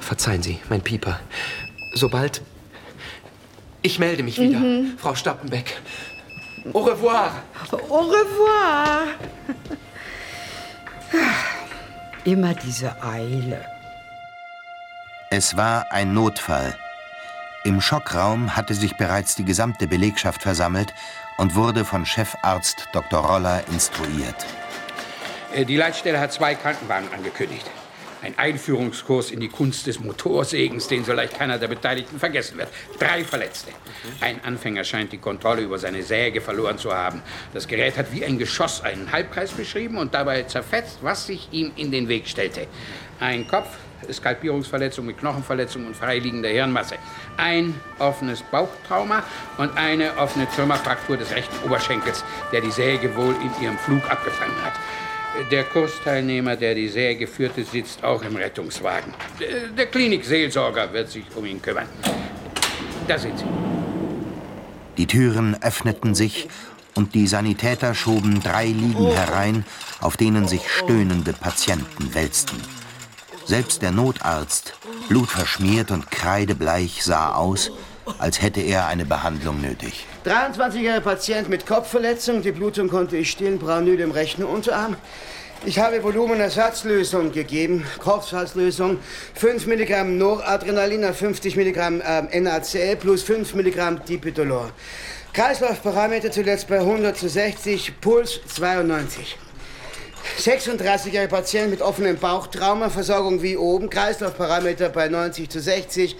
verzeihen 0.00 0.42
Sie, 0.42 0.58
mein 0.68 0.80
Pieper. 0.80 1.20
Sobald. 1.94 2.42
Ich 3.82 3.98
melde 4.00 4.22
mich 4.24 4.38
wieder, 4.40 4.58
Mhm. 4.58 4.94
Frau 4.98 5.14
Stappenbeck. 5.14 5.80
Au 6.72 6.80
revoir. 6.80 7.32
Au 7.88 8.00
revoir. 8.00 9.06
Immer 12.24 12.54
diese 12.54 13.00
Eile. 13.02 13.64
Es 15.30 15.56
war 15.56 15.86
ein 15.90 16.14
Notfall. 16.14 16.76
Im 17.64 17.80
Schockraum 17.80 18.56
hatte 18.56 18.74
sich 18.74 18.96
bereits 18.96 19.36
die 19.36 19.44
gesamte 19.44 19.86
Belegschaft 19.86 20.42
versammelt 20.42 20.92
und 21.36 21.54
wurde 21.54 21.84
von 21.84 22.04
Chefarzt 22.04 22.88
Dr. 22.92 23.20
Roller 23.20 23.62
instruiert. 23.68 24.34
Äh, 25.54 25.64
Die 25.64 25.76
Leitstelle 25.76 26.18
hat 26.18 26.32
zwei 26.32 26.56
Krankenwagen 26.56 27.08
angekündigt. 27.14 27.70
Ein 28.20 28.36
Einführungskurs 28.36 29.30
in 29.30 29.38
die 29.38 29.48
Kunst 29.48 29.86
des 29.86 30.00
Motorsägens, 30.00 30.88
den 30.88 31.04
so 31.04 31.12
leicht 31.12 31.38
keiner 31.38 31.58
der 31.58 31.68
Beteiligten 31.68 32.18
vergessen 32.18 32.58
wird. 32.58 32.68
Drei 32.98 33.24
Verletzte. 33.24 33.70
Ein 34.20 34.40
Anfänger 34.44 34.82
scheint 34.82 35.12
die 35.12 35.18
Kontrolle 35.18 35.62
über 35.62 35.78
seine 35.78 36.02
Säge 36.02 36.40
verloren 36.40 36.78
zu 36.78 36.92
haben. 36.92 37.22
Das 37.52 37.66
Gerät 37.68 37.96
hat 37.96 38.12
wie 38.12 38.24
ein 38.24 38.38
Geschoss 38.38 38.80
einen 38.80 39.10
Halbkreis 39.12 39.52
beschrieben 39.52 39.98
und 39.98 40.14
dabei 40.14 40.42
zerfetzt, 40.44 40.98
was 41.02 41.26
sich 41.26 41.48
ihm 41.52 41.72
in 41.76 41.92
den 41.92 42.08
Weg 42.08 42.28
stellte. 42.28 42.66
Ein 43.18 43.46
Kopf, 43.46 43.68
Skalpierungsverletzung 44.10 45.06
mit 45.06 45.18
Knochenverletzung 45.18 45.86
und 45.86 45.96
freiliegender 45.96 46.48
Hirnmasse. 46.48 46.96
Ein 47.36 47.74
offenes 47.98 48.42
Bauchtrauma 48.42 49.22
und 49.58 49.76
eine 49.76 50.16
offene 50.16 50.46
Trümmerfraktur 50.54 51.16
des 51.16 51.30
rechten 51.32 51.56
Oberschenkels, 51.66 52.24
der 52.52 52.60
die 52.60 52.70
Säge 52.70 53.14
wohl 53.16 53.34
in 53.34 53.64
ihrem 53.64 53.78
Flug 53.78 54.02
abgefangen 54.10 54.56
hat. 54.64 54.72
Der 55.50 55.64
Kursteilnehmer, 55.64 56.56
der 56.56 56.74
die 56.74 56.88
Säge 56.88 57.26
führte, 57.26 57.64
sitzt 57.64 58.04
auch 58.04 58.22
im 58.22 58.36
Rettungswagen. 58.36 59.14
Der- 59.76 59.86
Klinikseelsorger 59.86 60.92
wird 60.92 61.08
sich 61.10 61.24
um 61.34 61.46
ihn 61.46 61.60
kümmern. 61.62 61.86
Da 63.08 63.18
sind 63.18 63.38
sie. 63.38 63.44
Die 64.98 65.06
Türen 65.06 65.56
öffneten 65.62 66.14
sich 66.14 66.48
und 66.94 67.14
die 67.14 67.26
Sanitäter 67.26 67.94
schoben 67.94 68.42
drei 68.42 68.66
Liegen 68.66 69.06
herein, 69.10 69.64
auf 70.02 70.18
denen 70.18 70.46
sich 70.46 70.68
stöhnende 70.70 71.32
Patienten 71.32 72.14
wälzten. 72.14 72.60
Selbst 73.44 73.82
der 73.82 73.90
Notarzt, 73.90 74.74
blutverschmiert 75.08 75.90
und 75.90 76.10
kreidebleich, 76.10 77.02
sah 77.02 77.34
aus, 77.34 77.70
als 78.18 78.40
hätte 78.40 78.60
er 78.60 78.86
eine 78.86 79.04
Behandlung 79.04 79.60
nötig. 79.60 80.06
23-jähriger 80.24 81.00
Patient 81.00 81.48
mit 81.48 81.66
Kopfverletzung. 81.66 82.42
Die 82.42 82.52
Blutung 82.52 82.88
konnte 82.88 83.16
ich 83.16 83.30
stillen, 83.30 83.58
Branül 83.58 84.00
im 84.00 84.10
rechten 84.10 84.44
Unterarm. 84.44 84.96
Ich 85.64 85.78
habe 85.78 86.02
Volumenersatzlösung 86.02 87.30
gegeben, 87.30 87.84
Kochsalzlösung, 88.00 88.98
5 89.34 89.66
Milligramm 89.66 90.18
Noradrenalin 90.18 91.04
auf 91.04 91.16
50 91.18 91.54
Milligramm 91.54 92.02
ähm, 92.04 92.42
NaCl 92.42 92.96
plus 92.96 93.22
5 93.22 93.54
Milligramm 93.54 94.04
Dipidolor. 94.04 94.70
Kreislaufparameter 95.32 96.32
zuletzt 96.32 96.66
bei 96.66 96.80
100 96.80 97.16
zu 97.16 97.28
60, 97.28 98.00
Puls 98.00 98.40
92. 98.48 99.38
36-jähriger 100.38 101.28
Patient 101.28 101.70
mit 101.70 101.82
offenem 101.82 102.16
Bauchtrauma, 102.16 102.90
Versorgung 102.90 103.42
wie 103.42 103.56
oben, 103.56 103.90
Kreislaufparameter 103.90 104.88
bei 104.88 105.08
90 105.08 105.48
zu 105.48 105.60
60, 105.60 106.16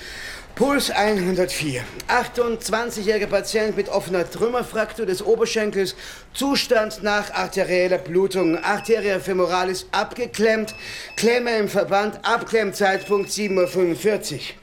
Puls 0.55 0.91
104. 0.91 1.83
28-jähriger 2.09 3.27
Patient 3.27 3.77
mit 3.77 3.89
offener 3.89 4.31
Trümmerfraktur 4.31 5.07
des 5.07 5.23
Oberschenkels, 5.23 5.97
Zustand 6.35 7.03
nach 7.03 7.33
arterieller 7.33 7.99
Blutung, 7.99 8.59
Arteria 8.63 9.19
femoralis 9.19 9.87
abgeklemmt, 9.93 10.75
Klemme 11.17 11.57
im 11.57 11.69
Verband, 11.69 12.21
Abklemmzeitpunkt 12.25 13.31
7.45 13.31 14.35
Uhr. 14.35 14.62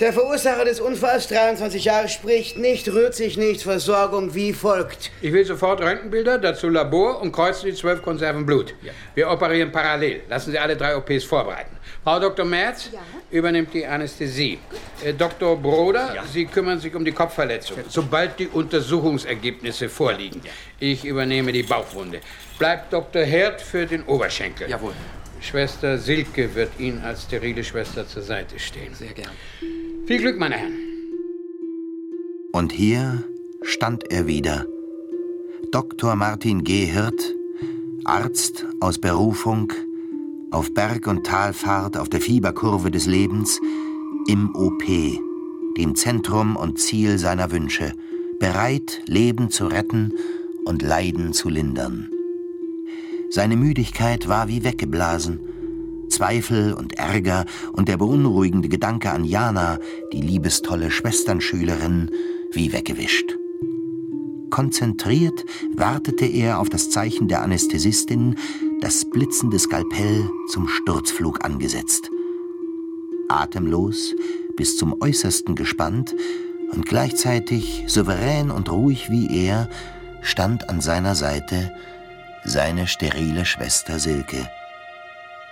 Der 0.00 0.12
Verursacher 0.12 0.64
des 0.64 0.80
Unfalls, 0.80 1.28
23 1.28 1.84
Jahre, 1.84 2.08
spricht 2.08 2.58
nicht, 2.58 2.88
rührt 2.88 3.14
sich 3.14 3.36
nicht, 3.36 3.62
Versorgung 3.62 4.34
wie 4.34 4.52
folgt. 4.52 5.12
Ich 5.22 5.32
will 5.32 5.44
sofort 5.44 5.80
Röntgenbilder, 5.80 6.38
dazu 6.38 6.68
Labor 6.68 7.20
und 7.22 7.30
kreuzen 7.30 7.66
die 7.66 7.74
zwölf 7.74 8.02
Konserven 8.02 8.44
Blut. 8.44 8.74
Wir 9.14 9.30
operieren 9.30 9.70
parallel. 9.70 10.22
Lassen 10.28 10.50
Sie 10.50 10.58
alle 10.58 10.76
drei 10.76 10.96
OPs 10.96 11.22
vorbereiten. 11.22 11.76
Frau 12.02 12.18
Dr. 12.18 12.44
Merz 12.44 12.90
übernimmt 13.30 13.72
die 13.72 13.86
Anästhesie. 13.86 14.58
Äh, 15.04 15.12
Dr. 15.14 15.56
Broder, 15.56 16.16
Sie 16.32 16.46
kümmern 16.46 16.80
sich 16.80 16.92
um 16.92 17.04
die 17.04 17.12
Kopfverletzung, 17.12 17.76
sobald 17.88 18.36
die 18.40 18.48
Untersuchungsergebnisse 18.48 19.88
vorliegen. 19.88 20.40
Ich 20.80 21.04
übernehme 21.04 21.52
die 21.52 21.62
Bauchwunde. 21.62 22.18
Bleibt 22.58 22.92
Dr. 22.92 23.22
Herd 23.22 23.60
für 23.60 23.86
den 23.86 24.02
Oberschenkel. 24.02 24.68
Jawohl. 24.68 24.92
Schwester 25.40 25.98
Silke 25.98 26.52
wird 26.54 26.72
Ihnen 26.80 27.04
als 27.04 27.24
sterile 27.24 27.62
Schwester 27.62 28.08
zur 28.08 28.22
Seite 28.22 28.58
stehen. 28.58 28.94
Sehr 28.94 29.12
gern. 29.12 29.30
Viel 30.06 30.18
Glück, 30.18 30.38
meine 30.38 30.56
Herren. 30.56 30.74
Und 32.52 32.72
hier 32.72 33.24
stand 33.62 34.12
er 34.12 34.26
wieder. 34.26 34.66
Dr. 35.72 36.14
Martin 36.14 36.62
G. 36.62 36.84
Hirt, 36.84 37.34
Arzt 38.04 38.66
aus 38.80 38.98
Berufung, 38.98 39.72
auf 40.50 40.74
Berg- 40.74 41.06
und 41.06 41.24
Talfahrt 41.24 41.96
auf 41.96 42.10
der 42.10 42.20
Fieberkurve 42.20 42.90
des 42.90 43.06
Lebens, 43.06 43.58
im 44.28 44.54
OP, 44.54 44.84
dem 45.78 45.94
Zentrum 45.94 46.56
und 46.56 46.78
Ziel 46.78 47.18
seiner 47.18 47.50
Wünsche, 47.50 47.94
bereit, 48.38 49.00
Leben 49.06 49.48
zu 49.48 49.68
retten 49.68 50.12
und 50.66 50.82
Leiden 50.82 51.32
zu 51.32 51.48
lindern. 51.48 52.10
Seine 53.30 53.56
Müdigkeit 53.56 54.28
war 54.28 54.48
wie 54.48 54.64
weggeblasen. 54.64 55.40
Zweifel 56.08 56.74
und 56.74 56.98
Ärger 56.98 57.44
und 57.72 57.88
der 57.88 57.96
beunruhigende 57.96 58.68
Gedanke 58.68 59.10
an 59.10 59.24
Jana, 59.24 59.78
die 60.12 60.20
liebestolle 60.20 60.90
Schwesternschülerin, 60.90 62.10
wie 62.52 62.72
weggewischt. 62.72 63.36
Konzentriert 64.50 65.44
wartete 65.74 66.26
er 66.26 66.60
auf 66.60 66.68
das 66.68 66.90
Zeichen 66.90 67.26
der 67.26 67.42
Anästhesistin, 67.42 68.36
das 68.80 69.04
blitzende 69.04 69.58
Skalpell 69.58 70.30
zum 70.48 70.68
Sturzflug 70.68 71.44
angesetzt. 71.44 72.10
Atemlos, 73.28 74.14
bis 74.56 74.76
zum 74.76 74.94
Äußersten 75.00 75.56
gespannt 75.56 76.14
und 76.70 76.86
gleichzeitig 76.86 77.84
souverän 77.88 78.50
und 78.50 78.70
ruhig 78.70 79.10
wie 79.10 79.46
er, 79.46 79.68
stand 80.22 80.68
an 80.68 80.80
seiner 80.80 81.14
Seite 81.14 81.72
seine 82.44 82.86
sterile 82.86 83.44
Schwester 83.44 83.98
Silke. 83.98 84.48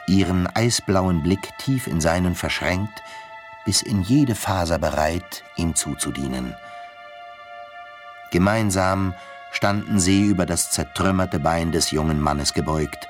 Ihren 0.07 0.47
eisblauen 0.49 1.23
Blick 1.23 1.57
tief 1.59 1.87
in 1.87 2.01
seinen 2.01 2.35
verschränkt, 2.35 3.03
bis 3.65 3.83
in 3.83 4.03
jede 4.03 4.35
Faser 4.35 4.79
bereit, 4.79 5.45
ihm 5.57 5.75
zuzudienen. 5.75 6.55
Gemeinsam 8.31 9.15
standen 9.53 10.01
sie 10.01 10.23
über 10.23 10.47
das 10.47 10.71
zertrümmerte 10.71 11.39
Bein 11.39 11.71
des 11.71 11.91
jungen 11.91 12.21
Mannes 12.21 12.55
gebeugt, 12.55 13.07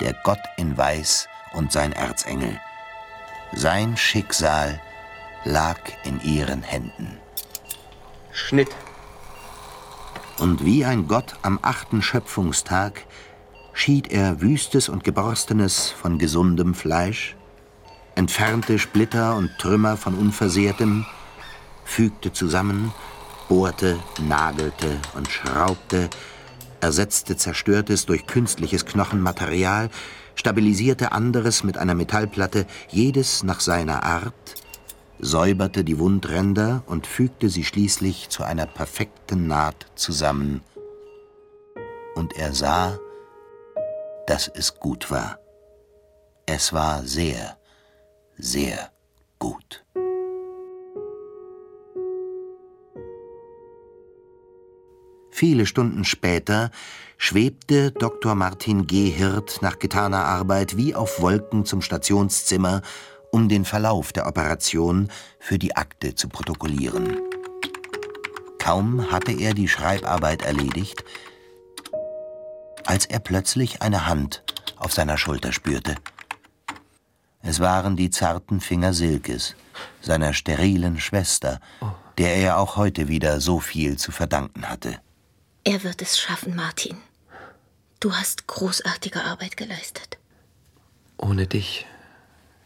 der 0.00 0.14
Gott 0.24 0.40
in 0.56 0.76
Weiß 0.76 1.28
und 1.52 1.72
sein 1.72 1.92
Erzengel. 1.92 2.60
Sein 3.52 3.96
Schicksal 3.96 4.80
lag 5.44 5.78
in 6.04 6.20
ihren 6.20 6.62
Händen. 6.62 7.18
Schnitt. 8.32 8.70
Und 10.38 10.64
wie 10.64 10.84
ein 10.84 11.06
Gott 11.06 11.34
am 11.42 11.58
achten 11.62 12.02
Schöpfungstag 12.02 13.04
schied 13.80 14.12
er 14.12 14.42
Wüstes 14.42 14.90
und 14.90 15.04
Geborstenes 15.04 15.88
von 15.88 16.18
gesundem 16.18 16.74
Fleisch, 16.74 17.34
entfernte 18.14 18.78
Splitter 18.78 19.36
und 19.36 19.52
Trümmer 19.58 19.96
von 19.96 20.12
Unversehrtem, 20.12 21.06
fügte 21.86 22.30
zusammen, 22.30 22.92
bohrte, 23.48 23.98
nagelte 24.28 24.98
und 25.14 25.30
schraubte, 25.30 26.10
ersetzte 26.82 27.38
zerstörtes 27.38 28.04
durch 28.04 28.26
künstliches 28.26 28.84
Knochenmaterial, 28.84 29.88
stabilisierte 30.34 31.12
anderes 31.12 31.64
mit 31.64 31.78
einer 31.78 31.94
Metallplatte, 31.94 32.66
jedes 32.90 33.42
nach 33.44 33.60
seiner 33.60 34.02
Art, 34.02 34.56
säuberte 35.20 35.84
die 35.84 35.98
Wundränder 35.98 36.82
und 36.84 37.06
fügte 37.06 37.48
sie 37.48 37.64
schließlich 37.64 38.28
zu 38.28 38.42
einer 38.42 38.66
perfekten 38.66 39.46
Naht 39.46 39.86
zusammen. 39.94 40.60
Und 42.14 42.36
er 42.36 42.52
sah, 42.52 42.98
dass 44.30 44.46
es 44.46 44.76
gut 44.76 45.10
war. 45.10 45.40
Es 46.46 46.72
war 46.72 47.02
sehr, 47.02 47.58
sehr 48.38 48.92
gut. 49.40 49.84
Viele 55.32 55.66
Stunden 55.66 56.04
später 56.04 56.70
schwebte 57.18 57.90
Dr. 57.90 58.36
Martin 58.36 58.86
Gehirt 58.86 59.62
nach 59.62 59.80
getaner 59.80 60.24
Arbeit 60.24 60.76
wie 60.76 60.94
auf 60.94 61.20
Wolken 61.20 61.64
zum 61.64 61.82
Stationszimmer, 61.82 62.82
um 63.32 63.48
den 63.48 63.64
Verlauf 63.64 64.12
der 64.12 64.28
Operation 64.28 65.08
für 65.40 65.58
die 65.58 65.74
Akte 65.74 66.14
zu 66.14 66.28
protokollieren. 66.28 67.18
Kaum 68.60 69.10
hatte 69.10 69.32
er 69.32 69.54
die 69.54 69.66
Schreibarbeit 69.66 70.42
erledigt, 70.42 71.04
als 72.90 73.06
er 73.06 73.20
plötzlich 73.20 73.82
eine 73.82 74.08
Hand 74.08 74.42
auf 74.74 74.92
seiner 74.92 75.16
Schulter 75.16 75.52
spürte. 75.52 75.94
Es 77.40 77.60
waren 77.60 77.94
die 77.94 78.10
zarten 78.10 78.60
Finger 78.60 78.92
Silkes, 78.92 79.54
seiner 80.02 80.34
sterilen 80.34 80.98
Schwester, 80.98 81.60
der 82.18 82.34
er 82.34 82.58
auch 82.58 82.74
heute 82.74 83.06
wieder 83.06 83.40
so 83.40 83.60
viel 83.60 83.96
zu 83.96 84.10
verdanken 84.10 84.68
hatte. 84.68 85.00
Er 85.62 85.84
wird 85.84 86.02
es 86.02 86.18
schaffen, 86.18 86.56
Martin. 86.56 86.96
Du 88.00 88.12
hast 88.12 88.48
großartige 88.48 89.22
Arbeit 89.22 89.56
geleistet. 89.56 90.18
Ohne 91.16 91.46
dich 91.46 91.86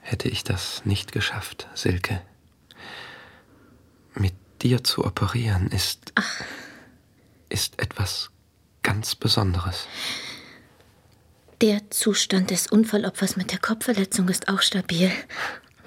hätte 0.01 0.31
ich 0.31 0.43
das 0.43 0.87
nicht 0.87 1.13
geschafft, 1.13 1.69
Silke. 1.75 2.23
Mit 4.15 4.35
dir 4.63 4.83
zu 4.85 5.05
operieren 5.05 5.67
ist. 5.67 6.13
Ach. 6.15 6.41
ist 7.51 7.79
etwas 7.79 8.31
ganz 8.85 9.17
Besonderes. 9.17 9.89
Der 11.61 11.91
Zustand 11.91 12.51
des 12.51 12.69
Unfallopfers 12.69 13.37
mit 13.37 13.51
der 13.51 13.59
Kopfverletzung 13.59 14.29
ist 14.29 14.49
auch 14.49 14.63
stabil. 14.63 15.11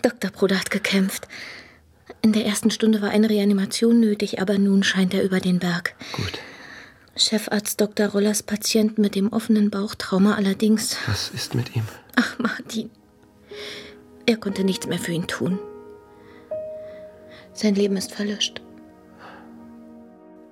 Dr. 0.01 0.31
Bruder 0.31 0.59
hat 0.59 0.71
gekämpft. 0.71 1.27
In 2.21 2.33
der 2.33 2.45
ersten 2.45 2.71
Stunde 2.71 3.01
war 3.01 3.11
eine 3.11 3.29
Reanimation 3.29 3.99
nötig, 3.99 4.41
aber 4.41 4.57
nun 4.57 4.83
scheint 4.83 5.13
er 5.13 5.23
über 5.23 5.39
den 5.39 5.59
Berg. 5.59 5.95
Gut. 6.13 6.39
Chefarzt 7.15 7.79
Dr. 7.79 8.07
Rollers 8.07 8.43
Patient 8.43 8.97
mit 8.97 9.15
dem 9.15 9.31
offenen 9.31 9.69
Bauchtrauma 9.69 10.35
allerdings. 10.35 10.97
Was 11.07 11.29
ist 11.29 11.55
mit 11.55 11.75
ihm? 11.75 11.83
Ach, 12.15 12.37
Martin. 12.39 12.89
Er 14.25 14.37
konnte 14.37 14.63
nichts 14.63 14.87
mehr 14.87 14.99
für 14.99 15.13
ihn 15.13 15.27
tun. 15.27 15.59
Sein 17.53 17.75
Leben 17.75 17.97
ist 17.97 18.11
verlöscht. 18.11 18.61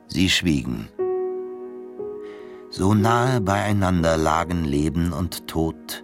Sie 0.08 0.29
schwiegen. 0.29 0.88
So 2.77 2.93
nahe 2.93 3.39
beieinander 3.39 4.17
lagen 4.17 4.65
Leben 4.65 5.13
und 5.13 5.47
Tod, 5.47 6.03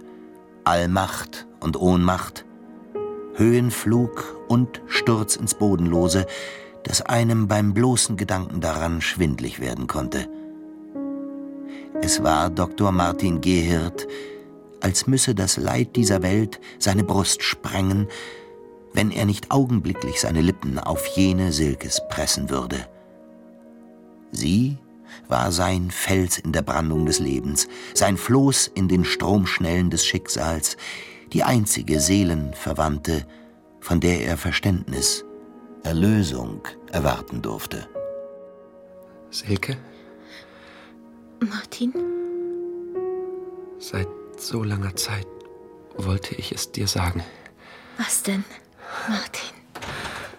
Allmacht 0.63 1.45
und 1.59 1.75
Ohnmacht, 1.75 2.45
Höhenflug 3.35 4.41
und 4.47 4.81
Sturz 4.87 5.35
ins 5.35 5.53
Bodenlose, 5.53 6.25
dass 6.83 7.01
einem 7.01 7.49
beim 7.49 7.73
bloßen 7.73 8.15
Gedanken 8.15 8.61
daran 8.61 9.01
schwindlig 9.01 9.59
werden 9.59 9.87
konnte. 9.87 10.29
Es 12.01 12.23
war 12.23 12.49
Dr. 12.49 12.93
Martin 12.93 13.41
Gehirt, 13.41 14.07
als 14.79 15.07
müsse 15.07 15.35
das 15.35 15.57
Leid 15.57 15.97
dieser 15.97 16.23
Welt 16.23 16.61
seine 16.79 17.03
Brust 17.03 17.43
sprengen, 17.43 18.07
wenn 18.93 19.11
er 19.11 19.25
nicht 19.25 19.51
augenblicklich 19.51 20.21
seine 20.21 20.39
Lippen 20.39 20.79
auf 20.79 21.05
jene 21.07 21.51
Silkes 21.51 22.01
pressen 22.07 22.49
würde. 22.49 22.87
Sie 24.31 24.77
war 25.27 25.51
sein 25.51 25.91
Fels 25.91 26.37
in 26.37 26.51
der 26.51 26.61
Brandung 26.61 27.05
des 27.05 27.19
Lebens, 27.19 27.67
sein 27.93 28.17
Floß 28.17 28.67
in 28.67 28.87
den 28.87 29.05
Stromschnellen 29.05 29.89
des 29.89 30.05
Schicksals, 30.05 30.77
die 31.33 31.43
einzige 31.43 31.99
Seelenverwandte, 31.99 33.25
von 33.79 33.99
der 33.99 34.25
er 34.25 34.37
Verständnis, 34.37 35.25
Erlösung 35.83 36.61
erwarten 36.91 37.41
durfte. 37.41 37.87
Silke? 39.29 39.77
Martin? 41.39 41.93
Seit 43.79 44.07
so 44.37 44.63
langer 44.63 44.95
Zeit 44.95 45.27
wollte 45.97 46.35
ich 46.35 46.51
es 46.51 46.71
dir 46.71 46.87
sagen. 46.87 47.23
Was 47.97 48.23
denn, 48.23 48.43
Martin? 49.07 49.49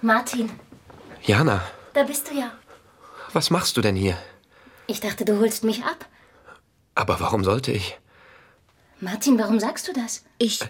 Martin, 0.03 0.51
Jana, 1.25 1.63
da 1.93 2.03
bist 2.03 2.31
du 2.31 2.35
ja. 2.35 2.53
was 3.33 3.51
machst 3.51 3.77
du 3.77 3.81
denn 3.81 3.95
hier? 3.95 4.17
Ich 4.87 5.01
dachte, 5.01 5.25
du 5.25 5.38
holst 5.38 5.64
mich 5.64 5.85
ab. 5.85 6.07
Aber 6.95 7.21
warum 7.21 7.45
sollte 7.45 7.73
ich? 7.73 7.99
Martin, 9.01 9.38
warum 9.38 9.59
sagst 9.59 9.88
du 9.88 9.92
das? 9.92 10.25
Ich. 10.38 10.61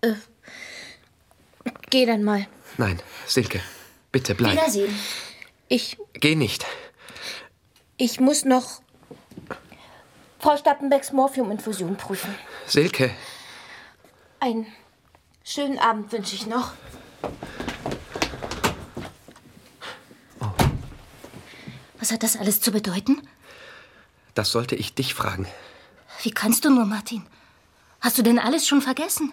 Äh. 0.00 0.14
Geh 1.90 2.06
dann 2.06 2.22
mal. 2.22 2.46
Nein, 2.78 3.00
Silke, 3.26 3.60
bitte 4.12 4.34
bleib. 4.34 4.52
Wiedersehen. 4.52 4.94
Ich. 5.68 5.98
Geh 6.14 6.34
nicht. 6.36 6.64
Ich 7.96 8.20
muss 8.20 8.44
noch. 8.44 8.82
Frau 10.38 10.56
Stappenbecks 10.56 11.12
Morphiuminfusion 11.12 11.96
prüfen. 11.96 12.34
Silke, 12.66 13.10
Einen 14.38 14.66
schönen 15.42 15.78
Abend 15.78 16.12
wünsche 16.12 16.34
ich 16.34 16.46
noch. 16.46 16.72
Was 22.00 22.12
hat 22.12 22.22
das 22.22 22.36
alles 22.36 22.60
zu 22.60 22.70
bedeuten? 22.72 23.20
das 24.34 24.50
sollte 24.50 24.74
ich 24.76 24.94
dich 24.94 25.14
fragen. 25.14 25.46
Wie 26.22 26.30
kannst 26.30 26.64
du 26.66 26.70
nur, 26.70 26.84
Martin? 26.84 27.22
Hast 28.00 28.18
du 28.18 28.22
denn 28.22 28.38
alles 28.38 28.68
schon 28.68 28.82
vergessen? 28.82 29.32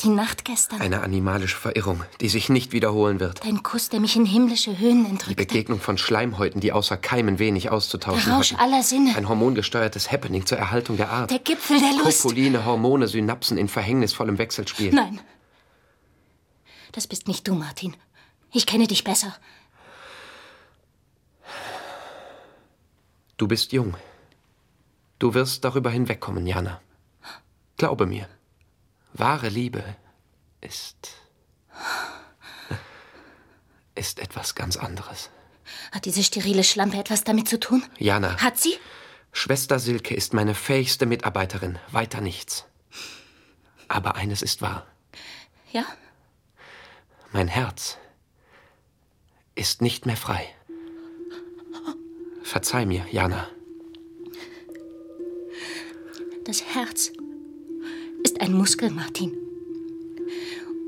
Die 0.00 0.08
Nacht 0.08 0.44
gestern. 0.46 0.80
Eine 0.80 1.02
animalische 1.02 1.56
Verirrung, 1.56 2.02
die 2.22 2.28
sich 2.30 2.48
nicht 2.48 2.72
wiederholen 2.72 3.20
wird. 3.20 3.44
Dein 3.44 3.62
Kuss, 3.62 3.90
der 3.90 4.00
mich 4.00 4.16
in 4.16 4.24
himmlische 4.26 4.78
Höhen 4.78 5.04
Die 5.04 5.10
entrückte. 5.10 5.36
Begegnung 5.36 5.80
von 5.80 5.96
Schleimhäuten, 5.98 6.60
die 6.62 6.72
außer 6.72 6.96
Keimen 6.96 7.38
wenig 7.38 7.70
auszutauschen 7.70 8.24
Der 8.24 8.34
Rausch 8.34 8.52
hatten. 8.52 8.62
aller 8.62 8.82
Sinne. 8.82 9.14
Ein 9.16 9.28
hormongesteuertes 9.28 10.10
Happening 10.10 10.44
zur 10.46 10.56
Erhaltung 10.58 10.96
der 10.96 11.10
Art. 11.10 11.30
Der 11.30 11.38
Gipfel 11.38 11.78
der 11.78 11.92
Lust. 12.02 12.22
Kopuline, 12.22 12.64
Hormone, 12.64 13.08
Synapsen 13.08 13.56
in 13.58 13.68
verhängnisvollem 13.68 14.38
Wechselspiel. 14.38 14.92
Nein. 14.94 15.20
Das 16.92 17.06
bist 17.06 17.28
nicht 17.28 17.46
du, 17.48 17.54
Martin. 17.54 17.94
Ich 18.52 18.64
kenne 18.66 18.86
dich 18.86 19.04
besser. 19.04 19.34
Du 23.36 23.46
bist 23.48 23.72
jung. 23.72 23.94
Du 25.18 25.34
wirst 25.34 25.64
darüber 25.64 25.90
hinwegkommen, 25.90 26.46
Jana. 26.46 26.80
Glaube 27.76 28.06
mir. 28.06 28.28
Wahre 29.12 29.48
Liebe 29.48 29.82
ist. 30.60 31.12
ist 33.94 34.18
etwas 34.20 34.54
ganz 34.54 34.76
anderes. 34.76 35.30
Hat 35.92 36.04
diese 36.04 36.22
sterile 36.22 36.64
Schlampe 36.64 36.96
etwas 36.98 37.24
damit 37.24 37.48
zu 37.48 37.58
tun? 37.58 37.82
Jana, 37.98 38.40
Hat 38.40 38.58
sie? 38.58 38.78
Schwester 39.32 39.78
Silke 39.78 40.14
ist 40.14 40.32
meine 40.32 40.54
fähigste 40.54 41.04
Mitarbeiterin. 41.04 41.78
Weiter 41.90 42.20
nichts. 42.22 42.64
Aber 43.88 44.14
eines 44.14 44.40
ist 44.42 44.62
wahr. 44.62 44.86
Ja? 45.72 45.84
Mein 47.32 47.48
Herz 47.48 47.98
ist 49.54 49.82
nicht 49.82 50.06
mehr 50.06 50.16
frei. 50.16 50.48
Verzeih 52.46 52.86
mir, 52.86 53.04
Jana. 53.10 53.48
Das 56.44 56.62
Herz 56.62 57.12
ist 58.22 58.40
ein 58.40 58.52
Muskel, 58.52 58.88
Martin. 58.90 59.32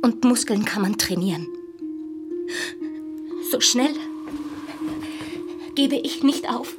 Und 0.00 0.22
Muskeln 0.22 0.64
kann 0.64 0.82
man 0.82 0.98
trainieren. 0.98 1.48
So 3.50 3.58
schnell 3.60 3.92
gebe 5.74 5.96
ich 5.96 6.22
nicht 6.22 6.48
auf. 6.48 6.76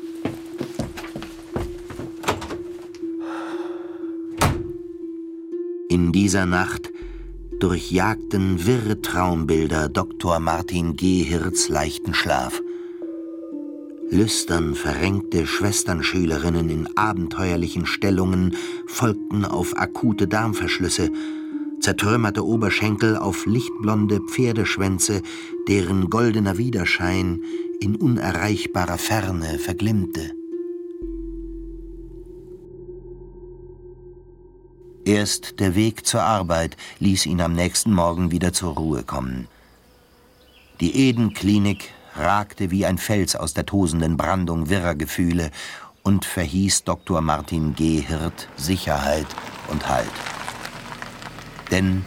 In 5.89 6.13
dieser 6.13 6.45
Nacht 6.45 6.89
durchjagten 7.59 8.65
wirre 8.65 9.01
Traumbilder 9.01 9.89
Dr. 9.89 10.39
Martin 10.39 10.95
Gehirts 10.95 11.67
leichten 11.67 12.13
Schlaf. 12.13 12.61
Lüstern 14.11 14.73
verrenkte 14.73 15.45
Schwesternschülerinnen 15.45 16.69
in 16.69 16.97
abenteuerlichen 16.97 17.85
Stellungen 17.85 18.55
folgten 18.87 19.45
auf 19.45 19.77
akute 19.77 20.27
Darmverschlüsse, 20.27 21.11
zertrümmerte 21.79 22.43
Oberschenkel 22.43 23.17
auf 23.17 23.45
lichtblonde 23.45 24.19
Pferdeschwänze, 24.21 25.21
deren 25.67 26.09
goldener 26.09 26.57
Widerschein 26.57 27.43
in 27.79 27.95
unerreichbarer 27.95 28.97
Ferne 28.97 29.59
verglimmte. 29.59 30.31
Erst 35.05 35.59
der 35.59 35.75
Weg 35.75 36.05
zur 36.07 36.23
Arbeit 36.23 36.77
ließ 36.99 37.27
ihn 37.27 37.41
am 37.41 37.53
nächsten 37.53 37.93
Morgen 37.93 38.31
wieder 38.31 38.53
zur 38.53 38.73
Ruhe 38.73 39.03
kommen. 39.03 39.47
Die 40.81 40.95
Eden-Klinik 40.95 41.91
ragte 42.19 42.71
wie 42.71 42.85
ein 42.85 42.97
Fels 42.97 43.35
aus 43.35 43.53
der 43.53 43.65
tosenden 43.65 44.17
Brandung 44.17 44.69
wirrer 44.69 44.95
Gefühle 44.95 45.51
und 46.03 46.25
verhieß 46.25 46.83
Dr. 46.83 47.21
Martin 47.21 47.75
G. 47.75 48.01
Hirt 48.01 48.47
Sicherheit 48.55 49.27
und 49.69 49.87
Halt. 49.87 50.11
Denn 51.71 52.05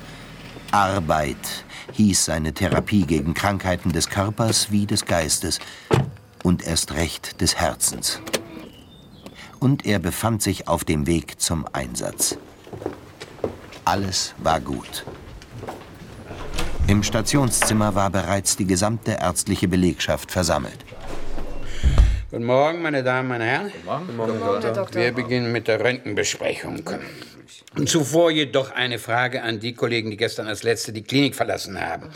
Arbeit 0.71 1.65
hieß 1.93 2.25
seine 2.25 2.53
Therapie 2.53 3.05
gegen 3.05 3.35
Krankheiten 3.35 3.93
des 3.93 4.09
Körpers 4.09 4.71
wie 4.71 4.87
des 4.87 5.05
Geistes 5.05 5.59
und 6.43 6.67
erst 6.67 6.93
recht 6.95 7.41
des 7.41 7.57
Herzens. 7.57 8.21
Und 9.61 9.87
er 9.87 9.99
befand 9.99 10.43
sich 10.43 10.67
auf 10.67 10.85
dem 10.85 11.07
Weg 11.07 11.41
zum 11.41 11.67
Einsatz. 11.73 12.37
Alles 13.85 14.35
war 14.39 14.61
gut. 14.61 15.05
Im 16.89 17.03
Stationszimmer 17.03 17.95
war 17.95 18.11
bereits 18.11 18.57
die 18.57 18.67
gesamte 18.67 19.13
ärztliche 19.13 19.69
Belegschaft 19.69 20.33
versammelt. 20.33 20.85
Guten 22.31 22.45
Morgen, 22.45 22.83
meine 22.83 23.03
Damen, 23.03 23.29
meine 23.29 23.45
Herren. 23.45 23.73
Guten 23.85 24.17
Morgen, 24.17 24.63
Herr 24.63 24.73
Doktor. 24.73 25.01
Wir 25.01 25.13
beginnen 25.13 25.53
mit 25.53 25.69
der 25.69 25.81
Röntgenbesprechung. 25.81 26.83
Und 27.77 27.89
zuvor 27.89 28.31
jedoch 28.31 28.73
eine 28.73 28.99
Frage 28.99 29.43
an 29.43 29.61
die 29.61 29.75
Kollegen, 29.75 30.11
die 30.11 30.17
gestern 30.17 30.49
als 30.49 30.63
Letzte 30.63 30.93
die 30.93 31.03
Klinik 31.03 31.35
verlassen 31.35 31.81
haben. 31.81 32.11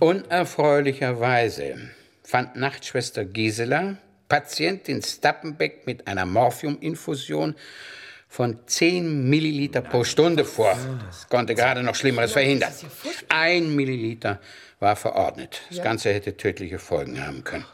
Unerfreulicherweise 0.00 1.76
fand 2.22 2.56
Nachtschwester 2.56 3.24
Gisela 3.24 3.98
Patientin 4.28 5.02
Stappenbeck 5.02 5.86
mit 5.86 6.08
einer 6.08 6.26
Morphiuminfusion 6.26 7.54
von 8.36 8.58
10 8.66 9.30
Milliliter 9.30 9.80
pro 9.80 10.04
Stunde 10.04 10.44
vor. 10.44 10.76
Das 11.06 11.26
konnte 11.30 11.54
gerade 11.54 11.82
noch 11.82 11.94
Schlimmeres 11.94 12.32
verhindern. 12.32 12.70
Ein 13.30 13.74
Milliliter 13.74 14.40
war 14.78 14.94
verordnet. 14.94 15.62
Das 15.70 15.82
Ganze 15.82 16.12
hätte 16.12 16.36
tödliche 16.36 16.78
Folgen 16.78 17.24
haben 17.26 17.44
können. 17.44 17.64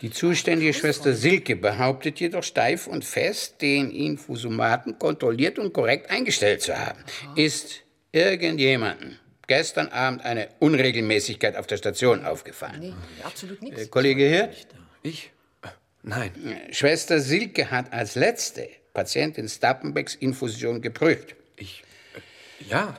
Die 0.00 0.10
zuständige 0.10 0.72
Schwester 0.72 1.12
Silke 1.12 1.54
behauptet 1.54 2.18
jedoch 2.18 2.42
steif 2.44 2.86
und 2.86 3.04
fest, 3.04 3.60
den 3.60 3.90
Infusomaten 3.90 4.98
kontrolliert 4.98 5.58
und 5.58 5.74
korrekt 5.74 6.10
eingestellt 6.10 6.62
zu 6.62 6.78
haben. 6.78 7.04
Ist 7.36 7.82
irgendjemandem 8.10 9.18
gestern 9.46 9.88
Abend 9.88 10.24
eine 10.24 10.48
Unregelmäßigkeit 10.60 11.56
auf 11.56 11.66
der 11.66 11.76
Station 11.76 12.24
aufgefallen? 12.24 12.80
Nee, 12.80 12.94
absolut 13.22 13.60
Äh, 13.60 13.64
nichts. 13.66 13.90
Kollege 13.90 14.24
Hirt? 14.26 14.66
Ich? 15.02 15.30
Äh, 15.62 15.68
Nein. 16.02 16.30
Schwester 16.70 17.20
Silke 17.20 17.70
hat 17.70 17.92
als 17.92 18.14
letzte 18.14 18.66
Patientin 18.94 19.48
Stappenbecks 19.48 20.14
Infusion 20.14 20.80
geprüft. 20.80 21.34
Ich. 21.56 21.82
Äh, 22.14 22.70
ja. 22.70 22.96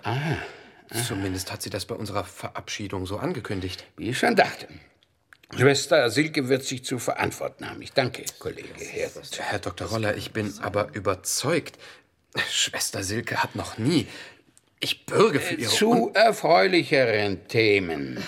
Zumindest 1.08 1.52
hat 1.52 1.62
sie 1.62 1.70
das 1.72 1.86
bei 1.86 1.96
unserer 1.96 2.26
Verabschiedung 2.26 3.08
so 3.08 3.18
angekündigt. 3.18 3.86
Wie 3.98 4.10
ich 4.10 4.20
schon 4.20 4.36
dachte. 4.36 4.68
Schwester 5.56 6.10
Silke 6.10 6.50
wird 6.50 6.64
sich 6.64 6.84
zu 6.84 7.00
verantworten 7.00 7.70
haben. 7.70 7.82
Ich 7.82 7.94
danke, 7.94 8.24
Kollege 8.40 8.74
Hirt. 8.78 9.14
Herr 9.40 9.60
Dr. 9.60 9.88
Roller, 9.88 10.16
ich 10.16 10.32
bin 10.32 10.54
aber 10.62 10.94
überzeugt. 10.94 11.78
Schwester 12.50 13.04
Silke 13.04 13.42
hat 13.42 13.56
noch 13.56 13.78
nie. 13.78 14.08
Ich 14.80 15.06
bürge 15.06 15.40
für 15.40 15.56
ihre. 15.56 15.72
Zu 15.72 16.12
erfreulicheren 16.14 17.48
Themen. 17.48 18.22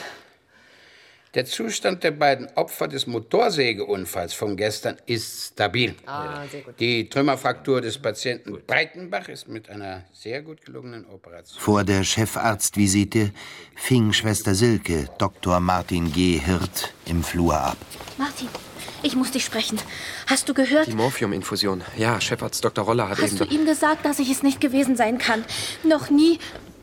Der 1.37 1.45
Zustand 1.45 2.03
der 2.03 2.09
beiden 2.09 2.47
Opfer 2.55 2.87
des 2.87 3.05
Motorsägeunfalls 3.05 4.33
von 4.33 4.57
gestern 4.57 4.97
ist 5.05 5.51
stabil. 5.53 5.93
Ah, 6.07 6.43
sehr 6.51 6.61
gut. 6.61 6.79
Die 6.79 7.07
Trümmerfraktur 7.07 7.79
des 7.79 7.99
Patienten 7.99 8.57
Breitenbach 8.65 9.29
ist 9.29 9.47
mit 9.47 9.69
einer 9.69 10.03
sehr 10.11 10.41
gut 10.41 10.65
gelungenen 10.65 11.05
Operation. 11.05 11.61
Vor 11.61 11.83
der 11.83 12.03
Chefarztvisite 12.03 13.33
fing 13.75 14.13
Schwester 14.13 14.55
Silke 14.55 15.09
Dr. 15.19 15.59
Martin 15.59 16.11
G. 16.11 16.39
Hirt 16.43 16.91
im 17.05 17.23
Flur 17.23 17.53
ab. 17.55 17.77
Martin, 18.17 18.47
ich 19.03 19.15
muss 19.15 19.29
dich 19.29 19.45
sprechen. 19.45 19.77
Hast 20.25 20.49
du 20.49 20.55
gehört? 20.55 20.87
Die 20.87 20.93
Morphiuminfusion. 20.93 21.83
Ja, 21.99 22.19
Chefarzt 22.19 22.65
Dr. 22.65 22.83
Roller 22.83 23.09
hat 23.09 23.21
Hast 23.21 23.39
du 23.39 23.43
eben. 23.43 23.53
ihm 23.57 23.65
gesagt, 23.67 24.03
dass 24.07 24.17
ich 24.17 24.31
es 24.31 24.41
nicht 24.41 24.59
gewesen 24.59 24.95
sein 24.95 25.19
kann? 25.19 25.45
Noch 25.83 26.09
nie. 26.09 26.39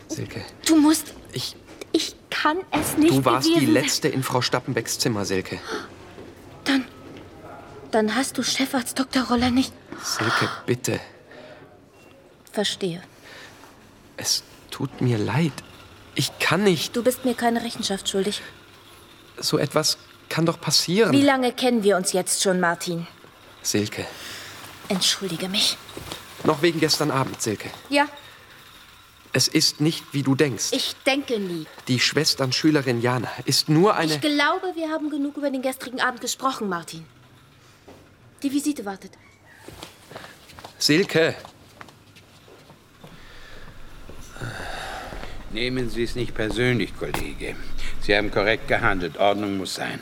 Silke, 0.07 0.43
Du 0.65 0.77
musst. 0.77 1.13
ich. 1.33 1.57
Ich 1.97 2.17
kann 2.29 2.59
es 2.73 2.97
nicht 2.97 3.13
Du 3.13 3.25
warst 3.25 3.47
die 3.47 3.67
letzte 3.67 4.09
in 4.09 4.25
Frau 4.25 4.41
Stappenbecks 4.41 4.99
Zimmer, 4.99 5.25
Silke. 5.25 5.61
Dann. 6.65 6.85
Dann 7.93 8.17
hast 8.17 8.37
du 8.37 8.43
Chefarzt 8.43 8.99
Dr. 8.99 9.23
Roller 9.23 9.53
nicht. 9.53 9.73
Silke, 10.03 10.51
bitte. 10.67 11.01
Verstehe. 12.51 13.01
Es 14.17 14.43
tut 14.73 15.01
mir 15.01 15.19
leid. 15.19 15.53
Ich 16.17 16.37
kann 16.41 16.65
nicht. 16.65 16.97
Du 16.97 17.05
bist 17.05 17.25
mir 17.25 17.35
keine 17.35 17.63
Rechenschaft 17.63 18.09
schuldig. 18.09 18.43
So 19.39 19.57
etwas 19.59 19.97
kann 20.29 20.47
doch 20.47 20.61
passieren. 20.61 21.13
Wie 21.13 21.23
lange 21.23 21.53
kennen 21.53 21.85
wir 21.85 21.97
uns 21.97 22.13
jetzt 22.13 22.43
schon, 22.43 22.59
Martin? 22.59 23.07
Silke. 23.63 24.05
Entschuldige 24.89 25.49
mich. 25.49 25.79
Noch 26.43 26.61
wegen 26.61 26.81
gestern 26.81 27.13
Abend, 27.13 27.41
Silke. 27.41 27.71
Ja, 27.89 28.09
Es 29.37 29.49
ist 29.49 29.81
nicht, 29.81 30.05
wie 30.13 30.23
du 30.23 30.37
denkst. 30.37 30.69
ich 30.71 30.95
denke 31.05 31.41
nie. 31.41 31.67
Die 31.89 31.99
Schwesternschülerin 31.99 33.03
Jana 33.03 33.29
ist 33.47 33.69
nur 33.69 33.97
eine. 33.97 34.15
Ich 34.15 34.21
glaube, 34.21 34.69
wir 34.77 34.89
haben 34.91 35.11
genug 35.11 35.37
über 35.37 35.51
den 35.51 35.61
gestrigen 35.61 36.01
Abend 36.01 36.21
gesprochen, 36.21 36.69
Martin. 36.69 37.05
Die 38.45 38.53
Visite 38.53 38.85
wartet. 38.85 39.11
Silke. 40.79 41.35
Nehmen 45.51 45.91
Sie 45.91 46.05
es 46.05 46.15
nicht 46.15 46.33
persönlich, 46.35 46.97
Kollege. 46.97 47.57
Sie 48.03 48.17
haben 48.17 48.31
korrekt 48.31 48.69
gehandelt. 48.69 49.19
Ordnung 49.19 49.57
muss 49.57 49.75
sein. 49.75 50.01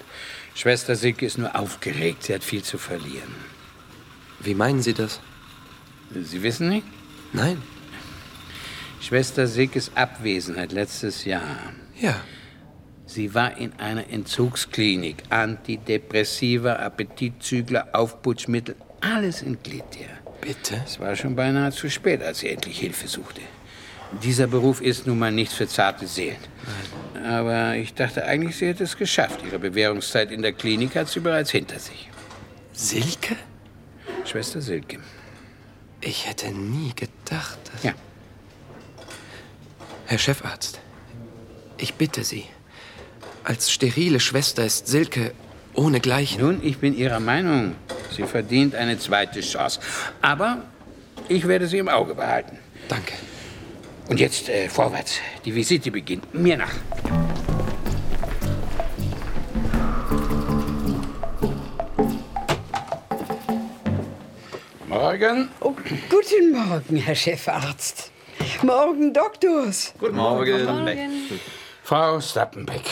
Schwester 0.54 0.94
Silke 0.94 1.24
ist 1.24 1.38
nur 1.38 1.56
aufgeregt. 1.56 2.24
Sie 2.24 2.34
hat 2.34 2.44
viel 2.44 2.62
zu 2.62 2.76
verlieren. 2.76 3.34
Wie 4.40 4.54
meinen 4.54 4.82
Sie 4.82 4.92
das? 4.92 5.20
Sie 6.10 6.42
wissen 6.42 6.68
nicht? 6.68 6.86
Nein. 7.32 7.62
Schwester 9.02 9.48
Silkes 9.48 9.90
Abwesenheit 9.96 10.70
letztes 10.70 11.24
Jahr. 11.24 11.72
Ja. 12.00 12.20
Sie 13.04 13.34
war 13.34 13.56
in 13.58 13.72
einer 13.80 14.08
Entzugsklinik. 14.08 15.24
Antidepressiva, 15.28 16.74
Appetitzügler, 16.74 17.88
Aufputschmittel, 17.92 18.76
alles 19.00 19.42
in 19.42 19.60
Glied, 19.60 19.82
ja. 20.00 20.06
Bitte? 20.40 20.80
Es 20.84 21.00
war 21.00 21.16
schon 21.16 21.34
beinahe 21.34 21.72
zu 21.72 21.90
spät, 21.90 22.22
als 22.22 22.38
sie 22.38 22.48
endlich 22.50 22.78
Hilfe 22.78 23.08
suchte. 23.08 23.40
Dieser 24.22 24.46
Beruf 24.46 24.80
ist 24.80 25.04
nun 25.06 25.18
mal 25.18 25.32
nichts 25.32 25.54
für 25.54 25.66
zarte 25.66 26.06
Seelen. 26.06 26.36
Aber 27.26 27.74
ich 27.74 27.94
dachte 27.94 28.24
eigentlich, 28.24 28.56
sie 28.56 28.68
hätte 28.68 28.84
es 28.84 28.96
geschafft. 28.96 29.40
Ihre 29.44 29.58
Bewährungszeit 29.58 30.30
in 30.30 30.42
der 30.42 30.52
Klinik 30.52 30.94
hat 30.94 31.08
sie 31.08 31.20
bereits 31.20 31.50
hinter 31.50 31.80
sich. 31.80 32.08
Silke? 32.72 33.34
Schwester 34.24 34.60
Silke. 34.60 35.00
Ich 36.00 36.28
hätte 36.28 36.52
nie 36.52 36.92
gedacht, 36.94 37.58
dass. 37.72 37.82
Ja. 37.82 37.94
Herr 40.06 40.18
Chefarzt, 40.18 40.80
ich 41.78 41.94
bitte 41.94 42.24
Sie. 42.24 42.44
Als 43.44 43.72
sterile 43.72 44.20
Schwester 44.20 44.64
ist 44.64 44.86
Silke 44.86 45.32
ohnegleichen. 45.74 46.40
Nun, 46.40 46.60
ich 46.62 46.78
bin 46.78 46.96
Ihrer 46.96 47.20
Meinung. 47.20 47.74
Sie 48.14 48.24
verdient 48.24 48.74
eine 48.74 48.98
zweite 48.98 49.40
Chance. 49.40 49.80
Aber 50.20 50.62
ich 51.28 51.48
werde 51.48 51.66
sie 51.66 51.78
im 51.78 51.88
Auge 51.88 52.14
behalten. 52.14 52.58
Danke. 52.88 53.14
Und 54.08 54.20
jetzt 54.20 54.48
äh, 54.48 54.68
vorwärts. 54.68 55.18
Die 55.44 55.54
Visite 55.54 55.90
beginnt. 55.90 56.32
Mir 56.34 56.56
nach. 56.56 56.74
Morgen. 64.86 65.48
Oh, 65.60 65.74
guten 66.10 66.52
Morgen, 66.52 66.96
Herr 66.96 67.14
Chefarzt. 67.14 68.11
Morgen, 68.62 69.12
Doktors. 69.12 69.94
Guten 69.98 70.16
Morgen. 70.16 71.28
Frau 71.82 72.20
Stappenbeck. 72.20 72.82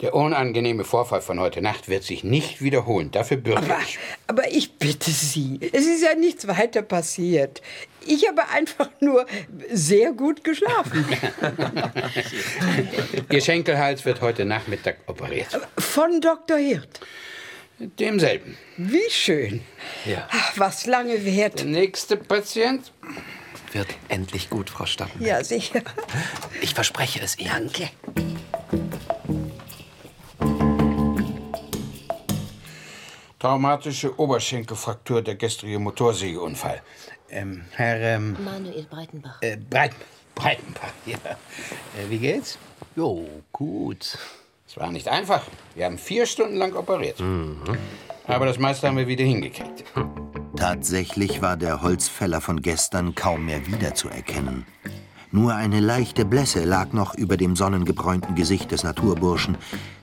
Der 0.00 0.14
unangenehme 0.14 0.82
Vorfall 0.82 1.22
von 1.22 1.38
heute 1.38 1.62
Nacht 1.62 1.88
wird 1.88 2.02
sich 2.02 2.24
nicht 2.24 2.60
wiederholen. 2.60 3.12
Dafür 3.12 3.36
bürge 3.36 3.58
Aber, 3.58 3.78
ich. 3.86 3.98
aber 4.26 4.50
ich 4.50 4.72
bitte 4.76 5.12
Sie, 5.12 5.60
es 5.72 5.86
ist 5.86 6.02
ja 6.02 6.16
nichts 6.16 6.48
weiter 6.48 6.82
passiert. 6.82 7.62
Ich 8.04 8.26
habe 8.26 8.42
einfach 8.48 8.88
nur 9.00 9.26
sehr 9.70 10.10
gut 10.12 10.42
geschlafen. 10.42 11.06
Ihr 13.30 13.40
Schenkelhals 13.40 14.04
wird 14.04 14.20
heute 14.22 14.44
Nachmittag 14.44 14.96
operiert. 15.06 15.46
Von 15.78 16.20
Dr. 16.20 16.56
Hirt. 16.56 17.00
Demselben. 17.78 18.56
Wie 18.76 19.08
schön. 19.08 19.60
Ja. 20.04 20.28
Ach, 20.32 20.52
was 20.56 20.86
lange 20.86 21.24
währt. 21.24 21.60
Der 21.60 21.66
nächste 21.66 22.16
Patient. 22.16 22.92
Wird 23.72 23.88
endlich 24.08 24.50
gut, 24.50 24.70
Frau 24.70 24.86
Stappenbeck. 24.86 25.28
Ja, 25.28 25.42
sicher. 25.44 25.82
Ich 26.60 26.74
verspreche 26.74 27.20
es 27.20 27.38
Ihnen. 27.38 27.50
Danke. 27.50 27.90
Traumatische 33.38 34.18
Oberschenkelfraktur 34.18 35.22
der 35.22 35.34
gestrige 35.34 35.78
Motorsägeunfall. 35.78 36.80
Ähm, 37.30 37.64
Herr 37.72 38.16
ähm, 38.16 38.36
Manuel 38.44 38.84
Breitenbach. 38.88 39.42
äh, 39.42 39.56
Breit, 39.56 39.92
Breitenbach, 40.34 40.92
ja. 41.06 41.16
Äh, 41.16 42.08
wie 42.08 42.18
geht's? 42.18 42.58
Jo, 42.94 43.26
gut. 43.52 44.16
Es 44.68 44.76
war 44.76 44.92
nicht 44.92 45.08
einfach. 45.08 45.42
Wir 45.74 45.86
haben 45.86 45.98
vier 45.98 46.26
Stunden 46.26 46.56
lang 46.56 46.74
operiert. 46.74 47.20
Aber 48.26 48.46
das 48.46 48.58
meiste 48.58 48.86
haben 48.86 48.96
wir 48.96 49.06
wieder 49.08 49.24
hingekriegt. 49.24 49.84
Tatsächlich 50.56 51.42
war 51.42 51.56
der 51.56 51.82
Holzfäller 51.82 52.40
von 52.40 52.62
gestern 52.62 53.14
kaum 53.14 53.46
mehr 53.46 53.66
wiederzuerkennen. 53.66 54.66
Nur 55.30 55.54
eine 55.54 55.80
leichte 55.80 56.24
Blässe 56.24 56.64
lag 56.64 56.92
noch 56.92 57.14
über 57.14 57.36
dem 57.36 57.56
sonnengebräunten 57.56 58.34
Gesicht 58.34 58.70
des 58.70 58.84
Naturburschen, 58.84 59.56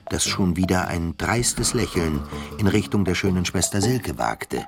das 0.10 0.26
schon 0.26 0.56
wieder 0.56 0.88
ein 0.88 1.16
dreistes 1.18 1.74
Lächeln 1.76 2.22
in 2.58 2.68
Richtung 2.68 3.06
der 3.06 3.14
schönen 3.14 3.46
Schwester 3.46 3.80
Silke 3.80 4.18
wagte. 4.18 4.66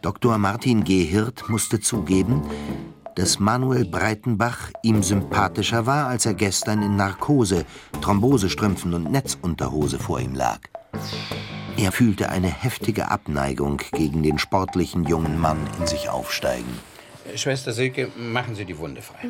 Dr. 0.00 0.38
Martin 0.38 0.82
G. 0.84 1.04
Hirt 1.04 1.48
musste 1.50 1.80
zugeben, 1.80 2.42
dass 3.16 3.38
Manuel 3.38 3.84
Breitenbach 3.84 4.70
ihm 4.82 5.02
sympathischer 5.02 5.84
war, 5.86 6.06
als 6.06 6.24
er 6.24 6.34
gestern 6.34 6.82
in 6.82 6.96
Narkose, 6.96 7.66
Thrombosestrümpfen 8.00 8.94
und 8.94 9.10
Netzunterhose 9.10 9.98
vor 9.98 10.20
ihm 10.20 10.34
lag. 10.34 10.60
Er 11.78 11.92
fühlte 11.92 12.28
eine 12.28 12.48
heftige 12.48 13.08
Abneigung 13.08 13.80
gegen 13.92 14.24
den 14.24 14.40
sportlichen 14.40 15.04
jungen 15.04 15.38
Mann 15.38 15.64
in 15.78 15.86
sich 15.86 16.08
aufsteigen. 16.08 16.80
Äh, 17.32 17.38
Schwester 17.38 17.72
Silke, 17.72 18.10
machen 18.16 18.56
Sie 18.56 18.64
die 18.64 18.76
Wunde 18.78 19.00
frei. 19.00 19.28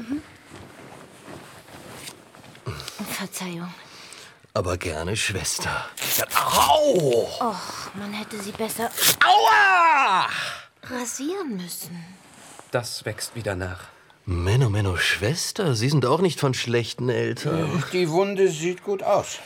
Verzeihung. 3.11 3.69
Aber 4.55 4.79
gerne, 4.79 5.15
Schwester. 5.15 5.91
Au! 6.35 7.29
Och, 7.39 7.95
man 7.95 8.15
hätte 8.15 8.41
sie 8.43 8.53
besser 8.53 8.91
Aua! 9.23 10.27
rasieren 10.85 11.59
müssen. 11.59 12.03
Das 12.71 13.05
wächst 13.05 13.37
wieder 13.37 13.57
nach. 13.57 13.81
Menno, 14.25 14.71
Menno, 14.71 14.97
Schwester, 14.97 15.75
Sie 15.75 15.91
sind 15.91 16.07
auch 16.07 16.23
nicht 16.23 16.41
von 16.41 16.55
schlechten 16.55 17.11
Eltern. 17.11 17.85
Die 17.93 18.09
Wunde 18.09 18.49
sieht 18.49 18.83
gut 18.83 19.03
aus. 19.03 19.39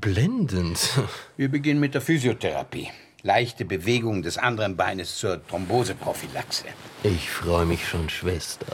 Blendend. 0.00 0.98
Wir 1.36 1.50
beginnen 1.50 1.78
mit 1.78 1.94
der 1.94 2.00
Physiotherapie. 2.00 2.88
Leichte 3.22 3.66
Bewegung 3.66 4.22
des 4.22 4.38
anderen 4.38 4.76
Beines 4.76 5.18
zur 5.18 5.46
Thromboseprophylaxe. 5.46 6.64
Ich 7.02 7.28
freue 7.28 7.66
mich 7.66 7.86
schon, 7.86 8.08
Schwester. 8.08 8.66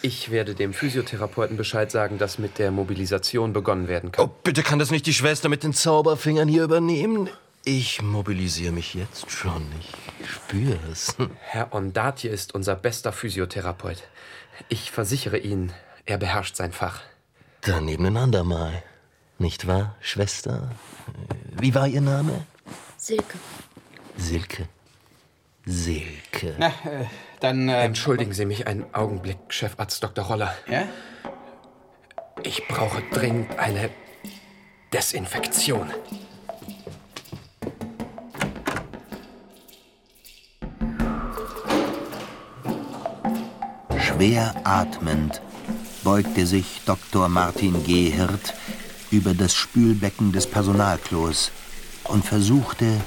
Ich 0.00 0.30
werde 0.30 0.54
dem 0.54 0.72
Physiotherapeuten 0.72 1.58
Bescheid 1.58 1.90
sagen, 1.90 2.16
dass 2.16 2.38
mit 2.38 2.58
der 2.58 2.70
Mobilisation 2.70 3.52
begonnen 3.52 3.86
werden 3.88 4.12
kann. 4.12 4.24
Oh, 4.24 4.30
bitte 4.44 4.62
kann 4.62 4.78
das 4.78 4.90
nicht 4.90 5.04
die 5.04 5.12
Schwester 5.12 5.50
mit 5.50 5.62
den 5.62 5.74
Zauberfingern 5.74 6.48
hier 6.48 6.64
übernehmen? 6.64 7.28
Ich 7.64 8.00
mobilisiere 8.00 8.72
mich 8.72 8.94
jetzt 8.94 9.30
schon. 9.30 9.66
Ich 9.80 10.30
spüre 10.30 10.78
es. 10.90 11.16
Herr 11.40 11.74
Ondatje 11.74 12.30
ist 12.30 12.54
unser 12.54 12.76
bester 12.76 13.12
Physiotherapeut. 13.12 14.04
Ich 14.68 14.90
versichere 14.90 15.36
Ihnen, 15.36 15.72
er 16.06 16.16
beherrscht 16.16 16.56
sein 16.56 16.72
Fach. 16.72 17.02
Dann 17.60 17.84
nebeneinander 17.84 18.44
mal. 18.44 18.82
Nicht 19.38 19.66
wahr, 19.66 19.94
Schwester? 20.00 20.70
Wie 21.60 21.74
war 21.74 21.86
Ihr 21.86 22.00
Name? 22.00 22.46
Silke. 22.96 23.38
Silke. 24.16 24.68
Silke. 25.66 26.54
Na, 26.58 26.68
äh, 26.68 27.04
dann. 27.40 27.68
Äh, 27.68 27.82
Entschuldigen 27.84 28.32
Sie 28.32 28.46
mich 28.46 28.66
einen 28.66 28.94
Augenblick, 28.94 29.38
Chefarzt 29.48 30.02
Dr. 30.02 30.24
Roller. 30.24 30.54
ja? 30.68 30.84
Ich 32.42 32.66
brauche 32.68 33.02
dringend 33.12 33.58
eine 33.58 33.90
Desinfektion. 34.92 35.90
Schwer 43.98 44.54
atmend 44.64 45.40
beugte 46.04 46.46
sich 46.46 46.82
Dr. 46.86 47.28
Martin 47.28 47.82
G. 47.84 48.12
Über 49.16 49.32
das 49.32 49.54
Spülbecken 49.54 50.32
des 50.32 50.46
Personalklos 50.46 51.50
und 52.04 52.22
versuchte, 52.22 53.00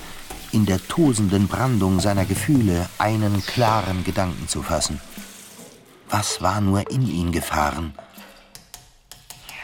in 0.52 0.66
der 0.66 0.80
tosenden 0.88 1.48
Brandung 1.48 2.00
seiner 2.00 2.26
Gefühle 2.26 2.90
einen 2.98 3.46
klaren 3.46 4.04
Gedanken 4.04 4.48
zu 4.48 4.64
fassen. 4.64 5.00
Was 6.10 6.42
war 6.42 6.62
nur 6.62 6.90
in 6.90 7.08
ihn 7.08 7.32
gefahren? 7.32 7.94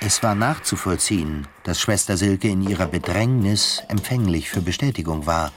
Es 0.02 0.22
war 0.22 0.36
nachzuvollziehen, 0.36 1.48
dass 1.64 1.82
Schwester 1.82 2.16
Silke 2.16 2.48
in 2.48 2.62
ihrer 2.62 2.86
Bedrängnis 2.86 3.82
empfänglich 3.88 4.52
für 4.52 4.62
Bestätigung 4.62 5.26
war. 5.26 5.52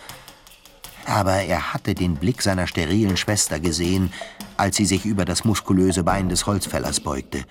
Aber 1.04 1.34
er 1.34 1.74
hatte 1.74 1.94
den 1.94 2.14
Blick 2.14 2.40
seiner 2.40 2.66
sterilen 2.66 3.18
Schwester 3.18 3.60
gesehen, 3.60 4.10
als 4.56 4.76
sie 4.76 4.86
sich 4.86 5.04
über 5.04 5.26
das 5.26 5.44
muskulöse 5.44 6.02
Bein 6.02 6.30
des 6.30 6.46
Holzfällers 6.46 7.00
beugte. 7.00 7.44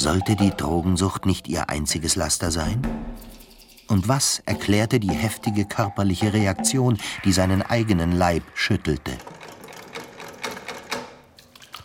Sollte 0.00 0.34
die 0.34 0.48
Drogensucht 0.48 1.26
nicht 1.26 1.46
ihr 1.46 1.68
einziges 1.68 2.16
Laster 2.16 2.50
sein? 2.50 2.80
Und 3.86 4.08
was 4.08 4.38
erklärte 4.46 4.98
die 4.98 5.12
heftige 5.12 5.66
körperliche 5.66 6.32
Reaktion, 6.32 6.96
die 7.26 7.32
seinen 7.32 7.60
eigenen 7.60 8.12
Leib 8.12 8.42
schüttelte? 8.54 9.12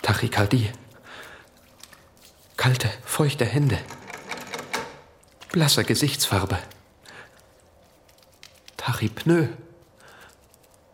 Tachykardie. 0.02 0.70
Kalte, 2.56 2.90
feuchte 3.04 3.44
Hände. 3.44 3.80
Blasse 5.52 5.84
Gesichtsfarbe. 5.84 6.58
Tachypnoe. 8.78 9.50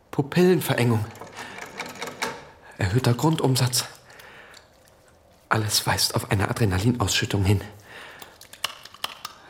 Pupillenverengung. 0.09 1.05
Erhöhter 2.79 3.13
Grundumsatz. 3.13 3.85
Alles 5.51 5.85
weist 5.85 6.15
auf 6.15 6.31
eine 6.31 6.49
Adrenalinausschüttung 6.49 7.43
hin. 7.43 7.59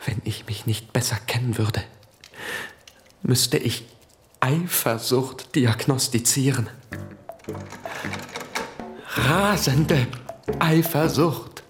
Wenn 0.04 0.20
ich 0.24 0.46
mich 0.46 0.66
nicht 0.66 0.92
besser 0.92 1.14
kennen 1.14 1.58
würde, 1.58 1.84
müsste 3.22 3.56
ich 3.56 3.86
Eifersucht 4.40 5.54
diagnostizieren. 5.54 6.68
Rasende 9.14 10.08
Eifersucht. 10.58 11.62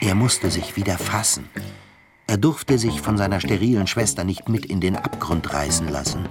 Er 0.00 0.16
musste 0.16 0.50
sich 0.50 0.74
wieder 0.74 0.98
fassen. 0.98 1.48
Er 2.26 2.38
durfte 2.38 2.76
sich 2.76 3.00
von 3.00 3.16
seiner 3.16 3.38
sterilen 3.38 3.86
Schwester 3.86 4.24
nicht 4.24 4.48
mit 4.48 4.66
in 4.66 4.80
den 4.80 4.96
Abgrund 4.96 5.52
reißen 5.52 5.88
lassen. 5.88 6.28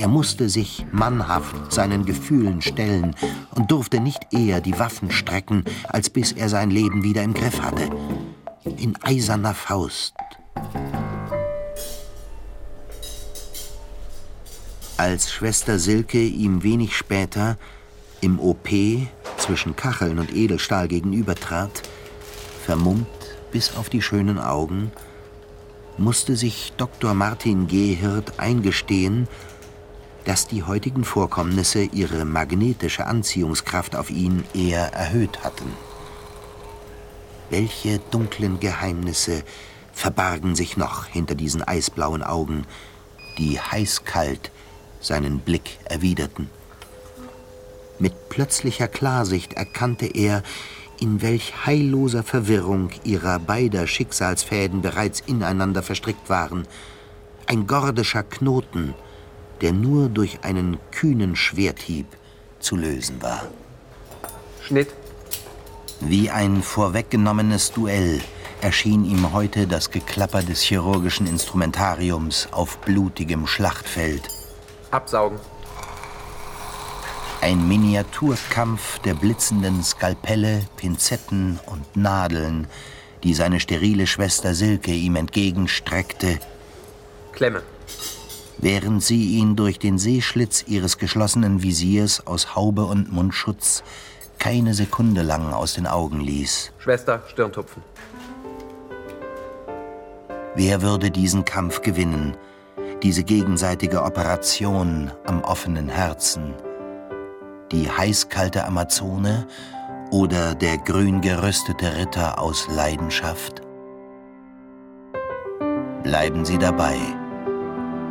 Er 0.00 0.08
musste 0.08 0.48
sich 0.48 0.86
mannhaft 0.92 1.70
seinen 1.70 2.06
Gefühlen 2.06 2.62
stellen 2.62 3.14
und 3.50 3.70
durfte 3.70 4.00
nicht 4.00 4.32
eher 4.32 4.62
die 4.62 4.78
Waffen 4.78 5.10
strecken, 5.10 5.62
als 5.90 6.08
bis 6.08 6.32
er 6.32 6.48
sein 6.48 6.70
Leben 6.70 7.02
wieder 7.02 7.22
im 7.22 7.34
Griff 7.34 7.60
hatte. 7.60 7.90
In 8.78 8.96
eiserner 9.02 9.52
Faust. 9.52 10.14
Als 14.96 15.30
Schwester 15.30 15.78
Silke 15.78 16.22
ihm 16.22 16.62
wenig 16.62 16.96
später 16.96 17.58
im 18.22 18.40
OP 18.40 18.70
zwischen 19.36 19.76
Kacheln 19.76 20.18
und 20.18 20.34
Edelstahl 20.34 20.88
gegenübertrat, 20.88 21.82
vermummt 22.64 23.06
bis 23.52 23.76
auf 23.76 23.90
die 23.90 24.00
schönen 24.00 24.38
Augen, 24.38 24.92
musste 25.98 26.36
sich 26.36 26.72
Dr. 26.78 27.12
Martin 27.12 27.66
G. 27.66 27.94
Hirt 27.94 28.40
eingestehen, 28.40 29.28
dass 30.24 30.46
die 30.46 30.62
heutigen 30.62 31.04
Vorkommnisse 31.04 31.82
ihre 31.82 32.24
magnetische 32.24 33.06
Anziehungskraft 33.06 33.96
auf 33.96 34.10
ihn 34.10 34.44
eher 34.54 34.92
erhöht 34.92 35.44
hatten. 35.44 35.72
Welche 37.48 37.98
dunklen 38.10 38.60
Geheimnisse 38.60 39.42
verbargen 39.92 40.54
sich 40.54 40.76
noch 40.76 41.06
hinter 41.06 41.34
diesen 41.34 41.62
eisblauen 41.62 42.22
Augen, 42.22 42.64
die 43.38 43.60
heißkalt 43.60 44.50
seinen 45.00 45.40
Blick 45.40 45.78
erwiderten? 45.84 46.48
Mit 47.98 48.28
plötzlicher 48.28 48.88
Klarsicht 48.88 49.54
erkannte 49.54 50.06
er, 50.06 50.42
in 51.00 51.22
welch 51.22 51.66
heilloser 51.66 52.22
Verwirrung 52.22 52.90
ihrer 53.04 53.38
beider 53.38 53.86
Schicksalsfäden 53.86 54.82
bereits 54.82 55.20
ineinander 55.20 55.82
verstrickt 55.82 56.28
waren. 56.28 56.66
Ein 57.46 57.66
gordischer 57.66 58.22
Knoten, 58.22 58.94
der 59.60 59.72
nur 59.72 60.08
durch 60.08 60.42
einen 60.42 60.78
kühnen 60.90 61.36
Schwerthieb 61.36 62.06
zu 62.60 62.76
lösen 62.76 63.22
war. 63.22 63.42
Schnitt. 64.62 64.88
Wie 66.00 66.30
ein 66.30 66.62
vorweggenommenes 66.62 67.72
Duell 67.72 68.20
erschien 68.60 69.04
ihm 69.04 69.32
heute 69.32 69.66
das 69.66 69.90
Geklapper 69.90 70.42
des 70.42 70.62
chirurgischen 70.62 71.26
Instrumentariums 71.26 72.48
auf 72.52 72.78
blutigem 72.78 73.46
Schlachtfeld. 73.46 74.28
Absaugen. 74.90 75.38
Ein 77.42 77.68
Miniaturkampf 77.68 78.98
der 78.98 79.14
blitzenden 79.14 79.82
Skalpelle, 79.82 80.62
Pinzetten 80.76 81.58
und 81.66 81.96
Nadeln, 81.96 82.66
die 83.22 83.32
seine 83.32 83.60
sterile 83.60 84.06
Schwester 84.06 84.54
Silke 84.54 84.92
ihm 84.92 85.16
entgegenstreckte, 85.16 86.38
Klemme. 87.32 87.62
Während 88.60 89.02
sie 89.02 89.38
ihn 89.38 89.56
durch 89.56 89.78
den 89.78 89.98
Sehschlitz 89.98 90.64
ihres 90.66 90.98
geschlossenen 90.98 91.62
Visiers 91.62 92.26
aus 92.26 92.54
Haube 92.54 92.84
und 92.84 93.12
Mundschutz 93.12 93.82
keine 94.38 94.74
Sekunde 94.74 95.22
lang 95.22 95.52
aus 95.52 95.74
den 95.74 95.86
Augen 95.86 96.20
ließ. 96.20 96.72
Schwester, 96.78 97.22
Stirntupfen. 97.28 97.82
Wer 100.54 100.82
würde 100.82 101.10
diesen 101.10 101.44
Kampf 101.44 101.82
gewinnen? 101.82 102.36
Diese 103.02 103.22
gegenseitige 103.22 104.02
Operation 104.02 105.10
am 105.26 105.42
offenen 105.42 105.88
Herzen? 105.88 106.54
Die 107.70 107.88
heißkalte 107.88 108.64
Amazone 108.64 109.46
oder 110.10 110.54
der 110.54 110.76
grün 110.78 111.20
geröstete 111.20 111.96
Ritter 111.96 112.38
aus 112.40 112.66
Leidenschaft? 112.68 113.62
Bleiben 116.02 116.44
Sie 116.44 116.58
dabei, 116.58 116.96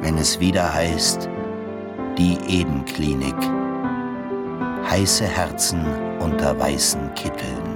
wenn 0.02 0.18
es 0.18 0.39
wieder 0.39 0.74
heißt, 0.74 1.30
die 2.18 2.38
Edenklinik. 2.47 3.36
Heiße 4.89 5.26
Herzen 5.26 5.86
unter 6.20 6.58
weißen 6.60 7.14
Kitteln. 7.16 7.68